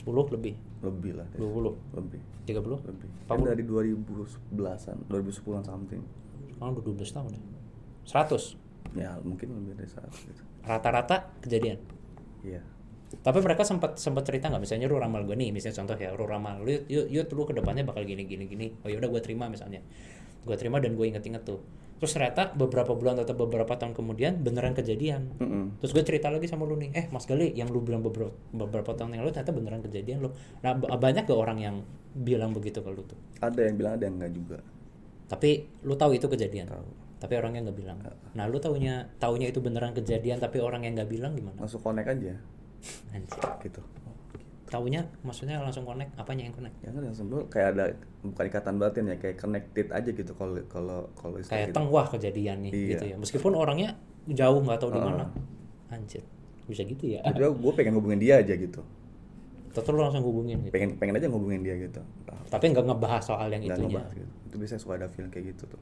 10 0.00 0.08
lebih, 0.32 0.56
lebih 0.80 1.12
lah 1.20 1.28
20, 1.36 1.76
lebih 2.00 2.20
30. 2.48 2.88
lebih 2.88 3.08
kan 3.28 3.38
dari 3.44 3.62
2011an 3.62 4.96
2010an 5.12 5.62
something 5.62 6.02
Sekarang 6.56 6.72
udah 6.78 6.84
12 6.88 7.16
tahun 7.16 7.30
ya. 7.36 7.42
100 8.08 8.96
ya 8.96 9.10
mungkin 9.22 9.46
lebih 9.52 9.76
dari 9.76 9.90
saat 9.92 10.10
gitu 10.16 10.42
rata-rata 10.62 11.34
kejadian. 11.42 11.78
iya 12.46 12.62
Tapi 13.12 13.44
mereka 13.44 13.60
sempat 13.60 14.00
sempat 14.00 14.24
cerita 14.24 14.48
nggak 14.48 14.62
misalnya 14.64 14.88
lu 14.88 14.96
ramal 14.96 15.20
gue 15.28 15.36
nih, 15.36 15.52
misalnya 15.52 15.84
contoh 15.84 16.00
ya, 16.00 16.16
lu 16.16 16.24
ramal 16.24 16.64
lu 16.64 16.72
yuk, 16.88 17.12
yuk 17.12 17.28
lu 17.28 17.44
ke 17.44 17.52
depannya 17.52 17.84
bakal 17.84 18.08
gini 18.08 18.24
gini 18.24 18.48
gini. 18.48 18.72
Oh 18.80 18.88
ya 18.88 18.96
udah 18.96 19.12
gue 19.12 19.20
terima 19.20 19.52
misalnya. 19.52 19.84
Gue 20.48 20.56
terima 20.56 20.80
dan 20.80 20.96
gue 20.96 21.06
inget-inget 21.12 21.44
tuh. 21.44 21.60
Terus 22.02 22.18
ternyata 22.18 22.50
beberapa 22.50 22.98
bulan 22.98 23.14
atau 23.14 23.30
beberapa 23.38 23.78
tahun 23.78 23.94
kemudian 23.94 24.42
beneran 24.42 24.74
kejadian. 24.74 25.38
Mm-mm. 25.38 25.78
Terus 25.78 25.94
gue 25.94 26.02
cerita 26.02 26.34
lagi 26.34 26.50
sama 26.50 26.66
lu 26.66 26.74
nih, 26.74 26.90
eh 26.90 27.06
Mas 27.14 27.30
Gali 27.30 27.54
yang 27.54 27.70
lu 27.70 27.78
bilang 27.78 28.02
beberapa, 28.02 28.34
beberapa 28.50 28.90
tahun 28.90 29.14
yang 29.14 29.22
lalu 29.22 29.30
ternyata 29.30 29.54
beneran 29.54 29.80
kejadian 29.80 30.18
lu. 30.18 30.34
Nah 30.60 30.74
ba- 30.74 30.98
banyak 30.98 31.22
gak 31.22 31.38
orang 31.38 31.62
yang 31.62 31.76
bilang 32.10 32.50
begitu 32.50 32.82
ke 32.82 32.90
lu 32.90 33.06
tuh? 33.06 33.14
ada 33.38 33.54
yang 33.62 33.78
bilang 33.78 33.94
ada 33.94 34.04
yang 34.04 34.18
enggak 34.18 34.34
juga 34.34 34.58
Tapi 35.24 35.50
lu 35.82 35.94
tahu 35.94 36.18
itu 36.18 36.26
kejadian. 36.26 36.66
Tahu. 36.68 36.90
Tapi 37.22 37.38
orangnya 37.38 37.70
nggak 37.70 37.78
bilang. 37.78 38.02
Nah 38.34 38.44
lu 38.50 38.58
taunya 38.58 39.06
taunya 39.16 39.46
itu 39.46 39.62
beneran 39.62 39.94
kejadian 39.94 40.42
tapi 40.42 40.58
orang 40.58 40.82
yang 40.82 40.98
nggak 40.98 41.06
bilang 41.06 41.38
gimana? 41.38 41.54
langsung 41.56 41.78
connect 41.78 42.10
aja 42.10 42.34
Anjir. 43.14 43.38
gitu 43.62 43.78
Taunya 44.72 45.04
maksudnya 45.20 45.60
langsung 45.60 45.84
connect? 45.84 46.16
Apanya 46.16 46.48
yang 46.48 46.56
connect? 46.56 46.72
ya 46.80 46.88
kan 46.88 47.04
langsung 47.04 47.28
tuh 47.28 47.44
kayak 47.46 47.76
ada 47.76 47.84
bukan 48.24 48.44
ikatan 48.48 48.74
batin 48.80 49.04
ya 49.04 49.16
kayak 49.20 49.36
connected 49.36 49.86
aja 49.92 50.08
gitu 50.10 50.32
kalau 50.32 50.56
kalau 50.66 50.98
kalau 51.12 51.36
Kayak 51.44 51.68
gitu. 51.68 51.76
teng 51.76 51.86
wah 51.86 52.06
kejadian 52.08 52.56
nih 52.64 52.72
Iya. 52.72 52.88
gitu 52.90 53.04
ya. 53.06 53.16
Meskipun 53.20 53.52
orangnya 53.52 54.00
jauh 54.24 54.58
nggak 54.58 54.80
tahu 54.80 54.90
di 54.90 54.96
Heeh. 54.96 55.08
mana. 55.12 55.24
Anjir. 55.90 56.24
Bisa 56.64 56.82
gitu 56.82 57.04
ya. 57.06 57.20
Jadi 57.20 57.36
gue 57.44 57.72
pengen 57.76 57.92
hubungin 57.92 58.16
dia 58.16 58.40
aja 58.40 58.54
gitu 58.54 58.80
Terus 59.72 59.88
lu 59.88 60.00
langsung 60.00 60.20
hubungin 60.22 60.56
gitu. 60.62 60.72
pengen 60.72 60.96
pengen 60.96 61.16
aja 61.16 61.26
ngehubungin 61.26 61.60
dia 61.60 61.76
gitu 61.76 62.00
Tapi 62.46 62.64
nggak 62.70 62.84
ngebahas 62.86 63.22
soal 63.22 63.48
yang 63.48 63.64
ngebahas 63.64 64.08
gitu 64.10 64.32
itu 64.46 64.56
bisa 64.58 64.76
suka 64.76 64.96
ada 64.96 65.06
feeling 65.06 65.28
kayak 65.28 65.52
gitu 65.52 65.64
tuh 65.66 65.80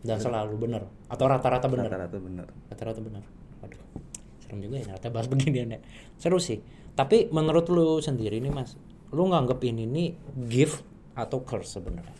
Dan 0.00 0.18
selalu 0.18 0.54
bener 0.60 0.82
atau 1.06 1.26
rata-rata 1.26 1.66
bener. 1.66 1.86
rata-rata 1.86 2.18
bener 2.18 2.46
Rata-rata 2.70 3.00
bener. 3.00 3.22
Waduh. 3.60 3.82
Serem 4.38 4.58
juga 4.60 4.74
ya 4.76 4.84
ternyata 4.88 5.08
bahas 5.10 5.26
beginian 5.26 5.68
ya. 5.68 5.80
Seru 6.14 6.38
sih. 6.38 6.58
Tapi 6.94 7.26
menurut 7.34 7.66
lu 7.74 7.98
sendiri 7.98 8.38
nih 8.38 8.54
Mas, 8.54 8.78
lu 9.10 9.26
nganggep 9.26 9.58
ini 9.66 9.82
nih 9.86 10.08
gift 10.46 10.86
atau 11.18 11.42
curse 11.42 11.78
sebenarnya? 11.78 12.14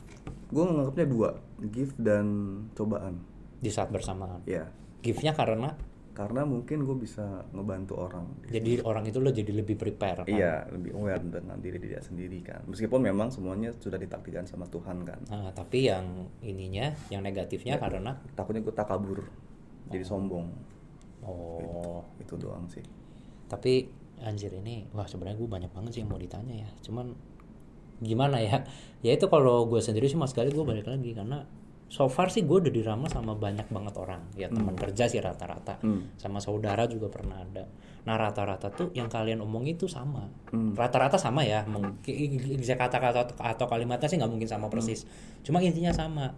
Gue 0.50 0.62
nganggapnya 0.66 1.06
dua 1.06 1.30
gift 1.70 1.94
dan 1.98 2.26
cobaan. 2.74 3.22
Di 3.62 3.70
saat 3.70 3.94
bersamaan. 3.94 4.42
ya 4.44 4.66
Giftnya 4.98 5.30
karena? 5.30 5.78
Karena 6.14 6.46
mungkin 6.46 6.87
gue 6.87 6.94
bisa 6.94 7.42
ngebantu 7.50 7.98
orang 7.98 8.26
jadi 8.46 8.87
orang 8.87 9.10
itu 9.10 9.18
lo 9.18 9.34
jadi 9.34 9.50
lebih 9.50 9.74
prepare 9.74 10.22
kan? 10.22 10.30
iya 10.30 10.62
lebih 10.70 10.94
aware 10.94 11.18
dengan 11.26 11.58
diri 11.58 11.78
dia 11.82 11.98
sendiri 11.98 12.38
kan? 12.42 12.62
Meskipun 12.70 13.02
memang 13.02 13.34
semuanya 13.34 13.74
sudah 13.74 13.98
ditakdirkan 13.98 14.46
sama 14.46 14.66
Tuhan 14.70 15.02
kan? 15.02 15.18
Nah, 15.26 15.50
tapi 15.50 15.90
yang 15.90 16.30
ininya, 16.38 16.94
yang 17.10 17.22
negatifnya 17.22 17.82
karena? 17.82 18.14
Takutnya 18.38 18.62
gue 18.62 18.74
takabur 18.74 19.26
jadi 19.90 20.06
sombong. 20.06 20.46
Oh, 21.26 22.04
itu 22.22 22.34
doang 22.38 22.70
sih. 22.70 22.84
Tapi 23.50 24.03
anjir 24.24 24.50
ini 24.56 24.88
wah 24.96 25.06
sebenarnya 25.06 25.38
gue 25.38 25.48
banyak 25.48 25.70
banget 25.70 25.90
sih 25.96 26.00
yang 26.02 26.10
mau 26.10 26.20
ditanya 26.20 26.66
ya. 26.66 26.68
Cuman 26.84 27.14
gimana 28.00 28.40
ya? 28.40 28.64
Ya 29.04 29.12
itu 29.12 29.28
kalau 29.28 29.68
gue 29.68 29.84
sendiri 29.84 30.08
sih 30.08 30.16
mas 30.16 30.32
kali 30.32 30.50
gue 30.50 30.64
balik 30.64 30.88
lagi. 30.88 31.12
Karena 31.12 31.44
so 31.92 32.08
far 32.08 32.32
sih 32.32 32.42
gue 32.42 32.56
udah 32.64 32.72
diramal 32.72 33.12
sama 33.12 33.37
banyak 33.37 33.68
banget 33.68 33.94
orang. 34.00 34.22
Ya 34.34 34.48
teman 34.48 34.74
kerja 34.74 35.06
sih 35.06 35.20
rata-rata. 35.20 35.78
Hmm. 35.84 36.16
sama 36.16 36.40
saudara 36.40 36.88
juga 36.88 37.12
pernah 37.12 37.44
ada. 37.44 37.68
Nah 38.04 38.16
rata-rata 38.16 38.72
tuh 38.72 38.90
yang 38.96 39.12
kalian 39.12 39.44
omong 39.44 39.68
itu 39.68 39.87
sama. 39.87 40.26
Hmm. 40.50 40.72
rata-rata 40.72 41.20
sama 41.20 41.44
ya. 41.44 41.62
Mungkin 41.68 42.58
kata-kata 42.64 43.37
atau 43.37 43.66
kalimatnya 43.68 44.08
sih 44.08 44.16
nggak 44.16 44.32
mungkin 44.32 44.48
sama 44.48 44.72
persis. 44.72 45.04
Cuma 45.44 45.60
intinya 45.60 45.92
sama. 45.92 46.32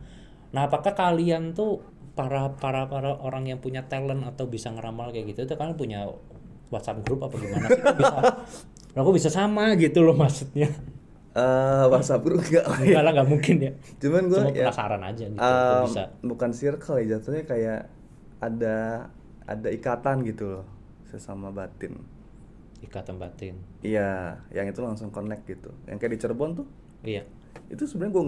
Nah 0.50 0.66
apakah 0.66 0.94
kalian 0.94 1.54
tuh 1.54 1.82
para 2.16 2.56
para 2.56 2.88
para 2.88 3.12
orang 3.20 3.44
yang 3.44 3.60
punya 3.60 3.84
talent 3.84 4.24
atau 4.24 4.48
bisa 4.48 4.72
ngeramal 4.72 5.12
kayak 5.12 5.36
gitu 5.36 5.44
itu 5.44 5.54
kalian 5.54 5.76
punya 5.76 6.08
WhatsApp 6.70 7.02
grup 7.06 7.22
apa 7.22 7.34
gimana 7.38 7.66
sih? 7.70 7.80
Kok 7.80 7.96
bisa? 7.96 8.18
Aku 8.96 9.10
bisa 9.12 9.28
sama 9.28 9.76
gitu 9.76 10.00
loh 10.02 10.16
maksudnya? 10.16 10.72
Eh 11.36 11.84
WhatsApp 11.92 12.24
group 12.24 12.40
enggak 12.48 12.64
enggak 12.64 13.02
lah 13.04 13.12
nggak 13.12 13.28
mungkin 13.28 13.56
ya. 13.60 13.72
Cuman 14.00 14.22
gue 14.32 14.40
cuma 14.40 14.56
ya 14.56 14.72
penasaran 14.72 15.02
aja 15.04 15.24
gitu 15.28 15.36
um, 15.44 15.84
bisa. 15.84 16.02
bukan 16.24 16.50
circle 16.56 16.96
ya 16.96 17.04
jatuhnya 17.16 17.44
kayak 17.44 17.80
ada 18.40 18.76
ada 19.44 19.68
ikatan 19.68 20.24
gitu 20.24 20.48
loh 20.48 20.64
sesama 21.04 21.52
batin. 21.52 22.00
Ikatan 22.80 23.20
batin. 23.20 23.60
Iya 23.84 24.40
yang 24.48 24.64
itu 24.64 24.80
langsung 24.80 25.12
connect 25.12 25.44
gitu. 25.44 25.76
Yang 25.84 25.96
kayak 26.00 26.12
di 26.16 26.18
Cirebon 26.24 26.50
tuh? 26.56 26.66
Iya. 27.04 27.28
Itu 27.68 27.84
sebenarnya 27.84 28.12
gue 28.16 28.22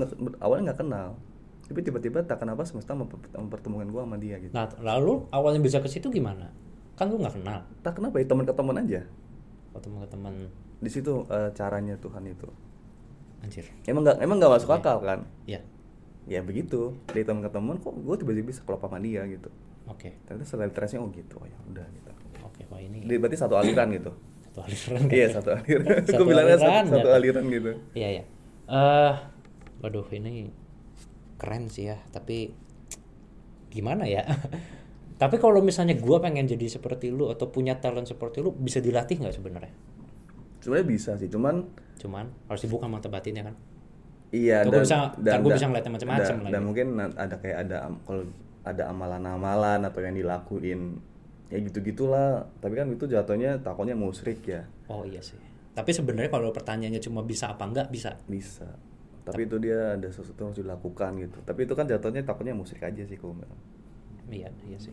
awalnya 0.44 0.72
nggak 0.72 0.80
kenal. 0.84 1.16
Tapi 1.64 1.80
tiba-tiba 1.80 2.20
tak 2.28 2.44
kenapa 2.44 2.68
semesta 2.68 2.92
memper- 2.92 3.32
mempertemukan 3.32 3.88
gue 3.88 4.02
sama 4.04 4.16
dia 4.20 4.36
gitu. 4.36 4.52
Nah 4.52 4.68
lalu 4.84 5.24
awalnya 5.32 5.64
bisa 5.64 5.80
ke 5.80 5.88
situ 5.88 6.12
gimana 6.12 6.52
kan 6.98 7.06
lu 7.06 7.22
nggak 7.22 7.34
kenal. 7.38 7.58
Tak 7.86 7.92
kenapa 7.94 8.18
ya? 8.18 8.26
Teman 8.26 8.44
ke 8.44 8.54
teman 8.58 8.74
aja. 8.82 9.00
Ketemu 9.70 9.96
ke 10.02 10.08
teman. 10.10 10.34
Di 10.82 10.90
situ 10.90 11.12
eh, 11.30 11.50
caranya 11.54 11.94
Tuhan 12.02 12.26
itu. 12.26 12.48
Anjir. 13.46 13.70
Emang 13.86 14.02
nggak 14.02 14.18
emang 14.18 14.36
nggak 14.42 14.52
masuk 14.58 14.74
akal 14.74 14.98
kan? 14.98 15.22
Ya 15.46 15.62
ya 16.26 16.42
begitu. 16.42 16.98
Dari 17.06 17.22
teman 17.22 17.46
ke 17.46 17.50
teman 17.54 17.78
kok 17.78 17.94
gue 17.94 18.16
tiba-tiba 18.18 18.50
bisa 18.50 18.66
kelop 18.66 18.82
sama 18.82 18.98
dia 18.98 19.22
gitu. 19.30 19.48
Oke. 19.86 20.18
Ternyata 20.26 20.44
setelah 20.44 20.74
terasnya 20.74 20.98
oh 20.98 21.08
gitu. 21.14 21.38
Oh 21.38 21.46
ya 21.46 21.58
udah 21.70 21.86
gitu. 21.94 22.10
Oke 22.42 22.66
wah 22.66 22.82
ini 22.82 23.06
Jadi 23.06 23.16
berarti 23.22 23.38
satu 23.38 23.54
aliran 23.54 23.88
gitu. 23.94 24.10
Satu 24.50 24.58
aliran. 24.66 25.00
Iya 25.06 25.26
satu 25.38 25.48
aliran. 25.54 25.96
Satu 26.10 26.18
gue 26.18 26.26
bilangnya 26.26 26.56
aliran, 26.58 26.84
satu, 26.90 26.98
satu 26.98 27.08
aliran 27.14 27.44
gitu. 27.46 27.70
Iya 27.94 28.08
ya. 28.10 28.24
Eh, 28.68 29.14
waduh 29.86 30.06
ini 30.10 30.50
keren 31.38 31.70
sih 31.70 31.94
ya. 31.94 31.96
Tapi 32.10 32.50
gimana 33.70 34.04
ya? 34.10 34.26
Tapi 35.18 35.36
kalau 35.36 35.58
misalnya 35.58 35.98
gua 35.98 36.22
pengen 36.22 36.46
jadi 36.46 36.70
seperti 36.70 37.10
lu 37.10 37.26
atau 37.26 37.50
punya 37.50 37.74
talent 37.76 38.06
seperti 38.06 38.38
lu, 38.38 38.54
bisa 38.54 38.78
dilatih 38.78 39.18
nggak 39.18 39.34
sebenarnya? 39.34 39.74
sebenarnya 40.58 40.88
bisa 40.88 41.10
sih 41.14 41.26
cuman 41.26 41.64
Cuman 41.98 42.26
harus 42.46 42.62
dibuka 42.62 42.86
mata 42.86 43.06
batinnya 43.06 43.46
kan. 43.46 43.54
iya 44.30 44.60
Tuh 44.62 44.74
gua 44.74 44.82
bisa- 44.82 45.14
ntar 45.16 45.38
gua 45.40 45.54
bisa 45.54 45.66
ngeliatnya 45.66 45.92
macam-macam 45.92 46.26
dan, 46.28 46.38
lagi. 46.44 46.52
dan 46.52 46.62
mungkin 46.62 46.86
ada 46.98 47.36
kayak 47.36 47.56
ada 47.64 47.76
kalau 48.02 48.22
ada 48.62 48.82
amalan-amalan 48.86 49.80
atau 49.82 50.00
yang 50.02 50.14
dilakuin 50.14 50.80
ya 51.48 51.58
gitu 51.58 51.80
gitulah 51.80 52.44
tapi 52.60 52.76
kan 52.76 52.86
itu 52.86 53.08
jatuhnya 53.08 53.56
takutnya 53.58 53.96
musrik 53.96 54.44
ya 54.44 54.66
Oh 54.86 55.02
iya 55.02 55.18
sih. 55.18 55.38
Tapi 55.72 55.90
sebenarnya 55.90 56.28
kalau 56.28 56.50
pertanyaannya 56.50 57.00
cuma 57.00 57.22
bisa 57.22 57.48
apa 57.48 57.64
enggak 57.64 57.88
bisa. 57.88 58.18
bisa 58.26 58.68
tapi 59.22 59.44
itu 59.44 59.56
dia 59.56 59.94
ada 59.94 60.08
sesuatu 60.08 60.36
yang 60.38 60.50
harus 60.50 60.60
dilakukan 60.60 61.10
gitu 61.18 61.38
tapi 61.42 61.64
itu 61.64 61.72
kan 61.72 61.84
jatuhnya 61.84 62.20
takutnya 62.22 62.52
musik 62.52 62.80
aja 62.80 63.00
sih 63.00 63.16
kalau. 63.16 63.32
Iya, 64.28 64.48
iya 64.68 64.78
sih. 64.78 64.92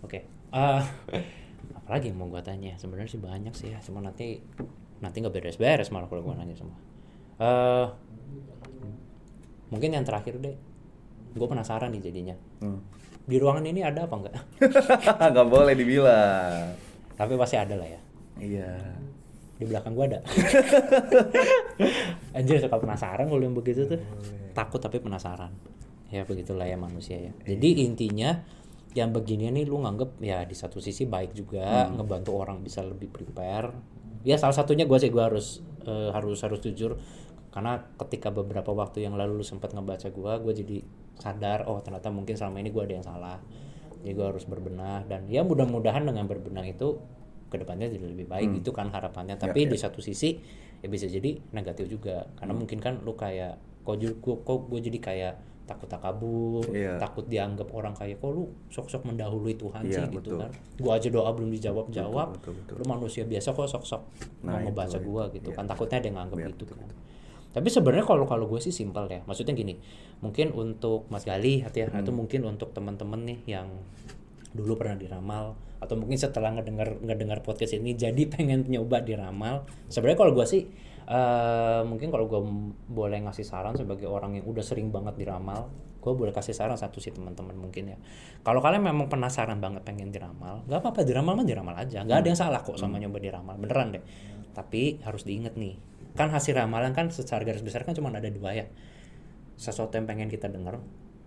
Oke. 0.00 0.24
Eh, 0.52 0.82
apalagi 1.78 2.12
yang 2.12 2.18
mau 2.20 2.28
gua 2.28 2.40
tanya? 2.40 2.76
Sebenarnya 2.80 3.10
sih 3.10 3.20
banyak 3.20 3.54
sih 3.56 3.68
ya, 3.72 3.78
cuma 3.84 4.00
nanti 4.00 4.40
nanti 5.02 5.16
nggak 5.20 5.34
beres-beres 5.34 5.92
malah 5.92 6.08
kalau 6.08 6.24
gua 6.24 6.36
nanya 6.36 6.56
semua. 6.56 6.76
Eh, 7.40 7.86
mungkin 9.68 9.90
yang 9.90 10.06
terakhir 10.06 10.38
deh. 10.38 10.56
Gue 11.34 11.50
penasaran 11.50 11.90
nih 11.90 12.02
jadinya. 12.06 12.36
Hmm. 12.62 12.78
Di 13.26 13.42
ruangan 13.42 13.66
ini 13.66 13.82
ada 13.82 14.06
apa 14.06 14.14
enggak? 14.14 14.34
nggak 15.34 15.48
boleh 15.48 15.74
dibilang 15.74 16.76
Tapi 17.16 17.34
pasti 17.34 17.56
ada 17.58 17.74
lah 17.74 17.88
ya. 17.88 18.00
iya 18.38 18.70
Di 19.58 19.64
belakang 19.66 19.98
gua 19.98 20.06
ada. 20.06 20.20
Anjir 22.38 22.62
suka 22.62 22.78
penasaran 22.78 23.26
kalau 23.26 23.42
yang 23.42 23.56
begitu 23.56 23.82
tuh. 23.86 23.98
Takut 24.54 24.78
tapi 24.78 25.02
penasaran. 25.02 25.50
Ya 26.12 26.22
begitulah 26.26 26.68
ya 26.68 26.76
manusia 26.76 27.16
ya. 27.16 27.32
Jadi 27.46 27.84
intinya 27.84 28.44
yang 28.94 29.10
begini 29.10 29.50
nih 29.50 29.66
lu 29.66 29.82
nganggep 29.82 30.22
ya 30.22 30.46
di 30.46 30.54
satu 30.54 30.78
sisi 30.78 31.02
baik 31.04 31.34
juga 31.34 31.90
ngebantu 31.90 32.30
orang 32.38 32.62
bisa 32.62 32.80
lebih 32.86 33.10
prepare. 33.10 33.74
Ya 34.22 34.38
salah 34.38 34.54
satunya 34.54 34.86
gua 34.86 35.02
sih 35.02 35.10
gua 35.10 35.28
harus 35.28 35.60
eh, 35.84 36.10
harus 36.14 36.38
harus 36.46 36.62
jujur. 36.62 36.96
Karena 37.50 37.78
ketika 37.98 38.34
beberapa 38.34 38.74
waktu 38.74 39.06
yang 39.06 39.14
lalu 39.14 39.42
lu 39.42 39.46
sempat 39.46 39.74
ngebaca 39.74 40.10
gua, 40.14 40.38
gua 40.38 40.54
jadi 40.54 40.82
sadar 41.18 41.70
oh 41.70 41.78
ternyata 41.82 42.10
mungkin 42.10 42.34
selama 42.34 42.62
ini 42.62 42.70
gua 42.70 42.86
ada 42.86 42.94
yang 42.94 43.06
salah. 43.06 43.38
Jadi 44.02 44.12
gua 44.14 44.30
harus 44.30 44.46
berbenah. 44.46 45.02
Dan 45.10 45.26
ya 45.26 45.42
mudah-mudahan 45.42 46.06
dengan 46.06 46.30
berbenah 46.30 46.62
itu 46.62 47.02
ke 47.50 47.56
depannya 47.58 47.90
jadi 47.90 48.06
lebih 48.06 48.30
baik. 48.30 48.62
Itu 48.62 48.70
kan 48.70 48.94
harapannya. 48.94 49.34
Tapi 49.34 49.66
di 49.66 49.78
satu 49.78 49.98
sisi 49.98 50.38
ya 50.78 50.86
bisa 50.86 51.10
jadi 51.10 51.34
negatif 51.50 51.90
juga. 51.90 52.30
Karena 52.38 52.54
mungkin 52.54 52.78
kan 52.78 53.02
lu 53.02 53.18
kayak 53.18 53.58
kok, 53.82 53.98
kok 54.22 54.58
gue 54.70 54.80
jadi 54.80 54.98
kayak 55.02 55.34
takut 55.64 55.88
takabur, 55.88 56.64
Iya. 56.70 57.00
takut 57.00 57.24
dianggap 57.24 57.72
orang 57.72 57.92
kayak 57.92 58.20
kok 58.20 58.30
lu 58.30 58.44
sok-sok 58.68 59.08
mendahului 59.08 59.56
Tuhan 59.56 59.82
Iya, 59.84 60.04
sih 60.04 60.04
gitu 60.12 60.36
betul. 60.36 60.38
kan. 60.44 60.50
Gua 60.76 60.92
aja 60.96 61.08
doa 61.08 61.30
belum 61.32 61.50
dijawab-jawab. 61.50 62.28
Betul, 62.36 62.52
betul, 62.60 62.74
Lu 62.78 62.84
manusia 62.84 63.24
biasa 63.24 63.50
kok 63.50 63.64
sok-sok 63.66 64.02
Nah, 64.42 64.56
mau 64.56 64.68
ngebaca 64.68 64.98
gua 65.00 65.32
gitu 65.32 65.48
Iya. 65.48 65.56
kan. 65.56 65.64
Takutnya 65.64 65.96
ada 65.98 66.06
yang 66.06 66.16
nganggap 66.20 66.38
Iya, 66.38 66.48
gitu 66.52 66.64
betul, 66.68 66.76
kan. 66.78 66.90
Tapi 67.54 67.68
sebenarnya 67.70 68.02
kalau 68.02 68.26
kalau 68.26 68.50
gue 68.50 68.58
sih 68.58 68.74
simpel 68.74 69.06
ya. 69.06 69.22
Maksudnya 69.24 69.54
gini, 69.54 69.78
mungkin 70.18 70.50
untuk 70.50 71.06
Mas 71.06 71.22
Gali 71.22 71.62
hati 71.62 71.82
ya, 71.82 71.88
Hmm. 71.88 72.02
atau 72.02 72.10
mungkin 72.10 72.42
untuk 72.42 72.74
teman-teman 72.74 73.22
nih 73.22 73.38
yang 73.46 73.70
dulu 74.54 74.78
pernah 74.78 74.94
diramal 74.94 75.58
atau 75.82 76.00
mungkin 76.00 76.16
setelah 76.16 76.54
ngedengar 76.54 77.02
ngedengar 77.02 77.42
podcast 77.42 77.76
ini 77.76 77.92
jadi 77.98 78.22
pengen 78.32 78.64
nyoba 78.70 79.02
diramal. 79.02 79.66
Sebenarnya 79.90 80.18
kalau 80.18 80.32
gue 80.32 80.46
sih 80.46 80.62
eh, 81.04 81.82
mungkin 81.84 82.08
kalau 82.08 82.30
gue 82.30 82.40
boleh 82.88 83.18
ngasih 83.26 83.44
saran 83.44 83.74
sebagai 83.76 84.08
orang 84.08 84.40
yang 84.40 84.46
udah 84.48 84.64
sering 84.64 84.88
banget 84.88 85.18
diramal, 85.20 85.68
gue 86.00 86.12
boleh 86.14 86.32
kasih 86.32 86.56
saran 86.56 86.78
satu 86.78 87.02
sih 87.02 87.12
teman-teman 87.12 87.58
mungkin 87.58 87.92
ya. 87.92 87.98
Kalau 88.40 88.64
kalian 88.64 88.86
memang 88.86 89.10
penasaran 89.10 89.60
banget 89.60 89.84
pengen 89.84 90.08
diramal, 90.08 90.64
nggak 90.64 90.80
apa-apa 90.80 91.04
diramal 91.04 91.36
mah 91.36 91.44
diramal 91.44 91.74
aja, 91.76 92.00
nggak 92.06 92.18
ada 92.24 92.28
yang 92.32 92.38
salah 92.38 92.60
kok 92.64 92.80
sama 92.80 92.96
nyoba 92.96 93.20
diramal, 93.20 93.58
beneran 93.60 93.98
deh. 93.98 94.04
Tapi 94.54 95.02
harus 95.02 95.26
diinget 95.26 95.58
nih, 95.58 95.76
kan 96.14 96.30
hasil 96.30 96.54
ramalan 96.54 96.94
kan 96.94 97.10
secara 97.10 97.42
garis 97.42 97.60
besar 97.60 97.82
kan 97.82 97.92
cuma 97.92 98.14
ada 98.14 98.30
dua 98.30 98.54
ya, 98.54 98.66
sesuatu 99.58 99.98
yang 99.98 100.06
pengen 100.06 100.30
kita 100.30 100.46
dengar 100.48 100.78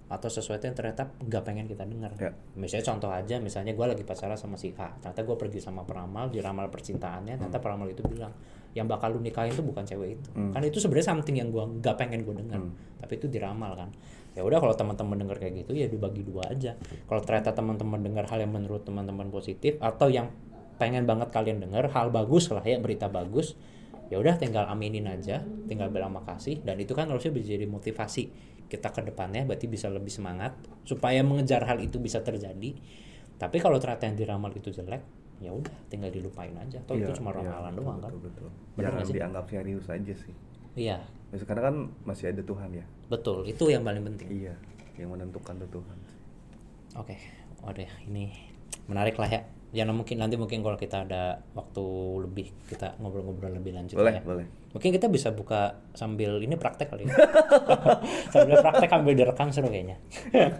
atau 0.07 0.31
sesuatu 0.31 0.63
yang 0.63 0.75
ternyata 0.75 1.11
nggak 1.19 1.43
pengen 1.43 1.65
kita 1.67 1.83
dengar. 1.83 2.15
Ya. 2.15 2.31
Misalnya 2.55 2.85
contoh 2.95 3.11
aja, 3.11 3.35
misalnya 3.43 3.75
gue 3.75 3.85
lagi 3.85 4.03
pacaran 4.07 4.39
sama 4.39 4.55
si 4.55 4.71
A, 4.79 4.87
ternyata 5.03 5.21
gue 5.27 5.35
pergi 5.35 5.59
sama 5.59 5.83
peramal, 5.83 6.31
diramal 6.31 6.71
percintaannya, 6.71 7.35
ternyata 7.35 7.59
peramal 7.59 7.91
itu 7.91 8.01
bilang 8.07 8.31
yang 8.71 8.87
bakal 8.87 9.15
lu 9.15 9.19
nikahin 9.19 9.51
itu 9.51 9.63
bukan 9.65 9.83
cewek 9.83 10.15
itu. 10.15 10.29
Kan 10.31 10.61
itu 10.63 10.79
sebenarnya 10.79 11.07
something 11.11 11.35
yang 11.35 11.51
gue 11.51 11.63
nggak 11.83 11.95
pengen 11.99 12.23
gue 12.23 12.35
dengar, 12.39 12.61
tapi 13.03 13.19
itu 13.19 13.27
diramal 13.27 13.75
kan. 13.75 13.89
Ya 14.37 14.45
udah 14.45 14.61
kalau 14.61 14.77
teman-teman 14.77 15.17
dengar 15.17 15.37
kayak 15.41 15.65
gitu 15.65 15.73
ya 15.73 15.89
dibagi 15.89 16.21
dua 16.23 16.53
aja. 16.53 16.77
Kalau 16.79 17.21
ternyata 17.25 17.51
teman-teman 17.57 17.99
dengar 17.99 18.29
hal 18.29 18.39
yang 18.39 18.53
menurut 18.53 18.85
teman-teman 18.85 19.27
positif 19.33 19.75
atau 19.81 20.07
yang 20.07 20.29
pengen 20.77 21.09
banget 21.09 21.33
kalian 21.33 21.57
dengar 21.59 21.89
hal 21.89 22.13
bagus 22.13 22.53
lah 22.53 22.61
ya 22.61 22.77
berita 22.77 23.09
bagus 23.09 23.57
ya 24.07 24.21
udah 24.21 24.39
tinggal 24.39 24.63
aminin 24.71 25.09
aja 25.09 25.43
tinggal 25.67 25.91
bilang 25.91 26.15
makasih 26.15 26.63
dan 26.63 26.79
itu 26.79 26.95
kan 26.95 27.11
harusnya 27.11 27.33
bisa 27.33 27.57
jadi 27.57 27.67
motivasi 27.67 28.31
kita 28.67 28.91
ke 28.91 29.01
depannya 29.03 29.47
berarti 29.47 29.65
bisa 29.71 29.87
lebih 29.87 30.11
semangat 30.11 30.55
supaya 30.83 31.23
mengejar 31.23 31.63
hal 31.63 31.79
itu 31.79 31.97
bisa 31.99 32.19
terjadi. 32.23 32.75
Tapi 33.37 33.57
kalau 33.61 33.77
ternyata 33.79 34.07
yang 34.11 34.17
diramal 34.17 34.51
itu 34.55 34.69
jelek 34.71 35.03
ya 35.37 35.53
udah 35.53 35.73
tinggal 35.87 36.09
dilupain 36.09 36.53
aja. 36.57 36.81
Atau 36.83 36.97
itu 36.97 37.11
Iya, 37.11 37.17
cuma 37.17 37.31
iya, 37.31 37.45
ramalan 37.45 37.73
betul, 37.73 37.83
doang 37.85 37.99
kan? 38.01 38.11
betul, 38.11 38.21
betul. 38.27 38.49
Bener 38.75 38.91
jangan 38.91 39.05
dianggap 39.13 39.45
serius 39.47 39.87
aja 39.87 40.13
sih. 40.13 40.35
Iya. 40.77 40.97
Ya, 41.33 41.37
karena 41.43 41.63
kan 41.71 41.75
masih 42.07 42.31
ada 42.31 42.41
Tuhan 42.43 42.69
ya. 42.71 42.85
Betul 43.07 43.37
itu 43.47 43.63
yang 43.71 43.83
paling 43.87 44.03
penting. 44.03 44.27
Iya 44.29 44.55
yang 44.97 45.13
menentukan 45.13 45.53
tuh 45.61 45.69
Tuhan. 45.79 45.97
Oke, 46.97 47.15
udah 47.61 47.91
ini 48.09 48.33
menarik 48.89 49.13
lah 49.21 49.29
ya. 49.29 49.41
Ya 49.75 49.83
nah, 49.83 49.91
mungkin 49.91 50.15
nanti 50.15 50.39
mungkin 50.39 50.63
kalau 50.63 50.79
kita 50.79 51.03
ada 51.03 51.43
waktu 51.51 51.83
lebih 52.23 52.47
kita 52.71 52.95
ngobrol-ngobrol 53.03 53.51
lebih 53.51 53.75
lanjut 53.75 53.99
boleh 53.99 54.15
ya. 54.15 54.21
boleh 54.23 54.45
Mungkin 54.71 54.95
kita 54.95 55.11
bisa 55.11 55.35
buka 55.35 55.83
sambil 55.91 56.39
ini 56.39 56.55
praktek 56.55 56.87
kali 56.87 57.09
ya. 57.09 57.15
sambil 58.33 58.63
praktek 58.63 58.87
sambil 58.87 59.13
direkam 59.17 59.51
seru 59.51 59.67
kayaknya. 59.67 59.99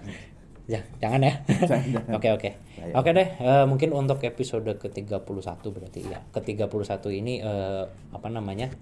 ya, 0.73 0.83
jangan 0.99 1.21
ya. 1.23 1.33
Oke, 2.17 2.33
oke. 2.35 2.49
Ayo. 2.83 2.93
Oke 2.99 3.09
deh, 3.15 3.29
eh, 3.39 3.65
mungkin 3.69 3.95
untuk 3.95 4.19
episode 4.25 4.67
ke-31 4.75 5.63
berarti 5.69 6.01
ya. 6.03 6.19
Ke-31 6.33 7.03
ini 7.13 7.39
eh, 7.39 7.83
apa 7.87 8.27
namanya? 8.27 8.73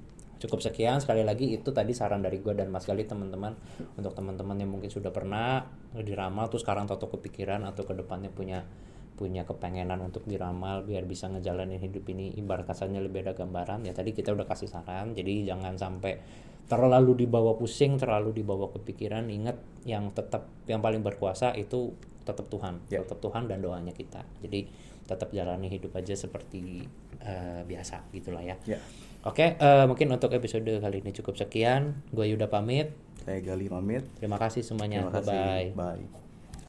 Cukup 0.41 0.63
sekian 0.63 1.03
sekali 1.03 1.21
lagi 1.21 1.51
itu 1.53 1.69
tadi 1.71 1.91
saran 1.91 2.23
dari 2.23 2.39
gue 2.39 2.55
dan 2.55 2.71
Mas 2.71 2.87
Gali 2.87 3.07
teman-teman 3.07 3.55
untuk 3.95 4.15
teman-teman 4.15 4.55
yang 4.59 4.71
mungkin 4.71 4.91
sudah 4.91 5.11
pernah 5.11 5.63
diramal 5.95 6.51
terus 6.51 6.63
sekarang 6.63 6.87
toto 6.91 7.07
kepikiran 7.07 7.63
atau 7.63 7.87
ke 7.87 7.95
depannya 7.95 8.31
punya 8.31 8.67
punya 9.15 9.47
kepengenan 9.47 10.03
untuk 10.03 10.27
diramal 10.27 10.83
biar 10.83 11.07
bisa 11.07 11.31
ngejalanin 11.31 11.79
hidup 11.79 12.03
ini. 12.11 12.35
Ibarat 12.35 12.67
kasarnya 12.67 12.99
lebih 12.99 13.23
ada 13.23 13.33
gambaran 13.33 13.87
ya 13.87 13.95
tadi 13.95 14.11
kita 14.11 14.35
udah 14.35 14.45
kasih 14.45 14.67
saran 14.67 15.15
jadi 15.15 15.47
jangan 15.55 15.79
sampai 15.79 16.19
terlalu 16.65 17.25
dibawa 17.25 17.55
pusing 17.55 17.95
terlalu 17.95 18.35
dibawa 18.43 18.69
kepikiran. 18.75 19.29
Ingat 19.31 19.57
yang 19.87 20.11
tetap 20.11 20.49
yang 20.67 20.83
paling 20.83 21.01
berkuasa 21.01 21.53
itu 21.55 21.93
tetap 22.25 22.49
Tuhan 22.49 22.81
Ya. 22.89 23.05
tetap 23.05 23.21
Tuhan 23.21 23.45
dan 23.45 23.61
doanya 23.61 23.93
kita. 23.93 24.25
Jadi 24.41 24.67
tetap 25.05 25.29
jalani 25.29 25.69
hidup 25.69 25.93
aja 25.93 26.17
seperti 26.17 26.81
eh, 27.21 27.61
biasa 27.63 28.09
gitulah 28.09 28.41
ya. 28.41 28.57
Ya. 28.65 28.81
Oke 29.25 29.57
eh, 29.57 29.85
mungkin 29.85 30.09
untuk 30.09 30.33
episode 30.33 30.65
kali 30.81 31.05
ini 31.05 31.13
cukup 31.13 31.37
sekian. 31.37 32.01
Gue 32.09 32.33
Yuda 32.33 32.49
pamit. 32.49 32.91
Saya 33.21 33.41
Gali 33.41 33.69
pamit. 33.69 34.05
Terima 34.17 34.41
kasih 34.41 34.65
semuanya. 34.65 35.05
Terima 35.05 35.13
kasih. 35.21 35.73
Bye 35.77 36.01
bye 36.01 36.24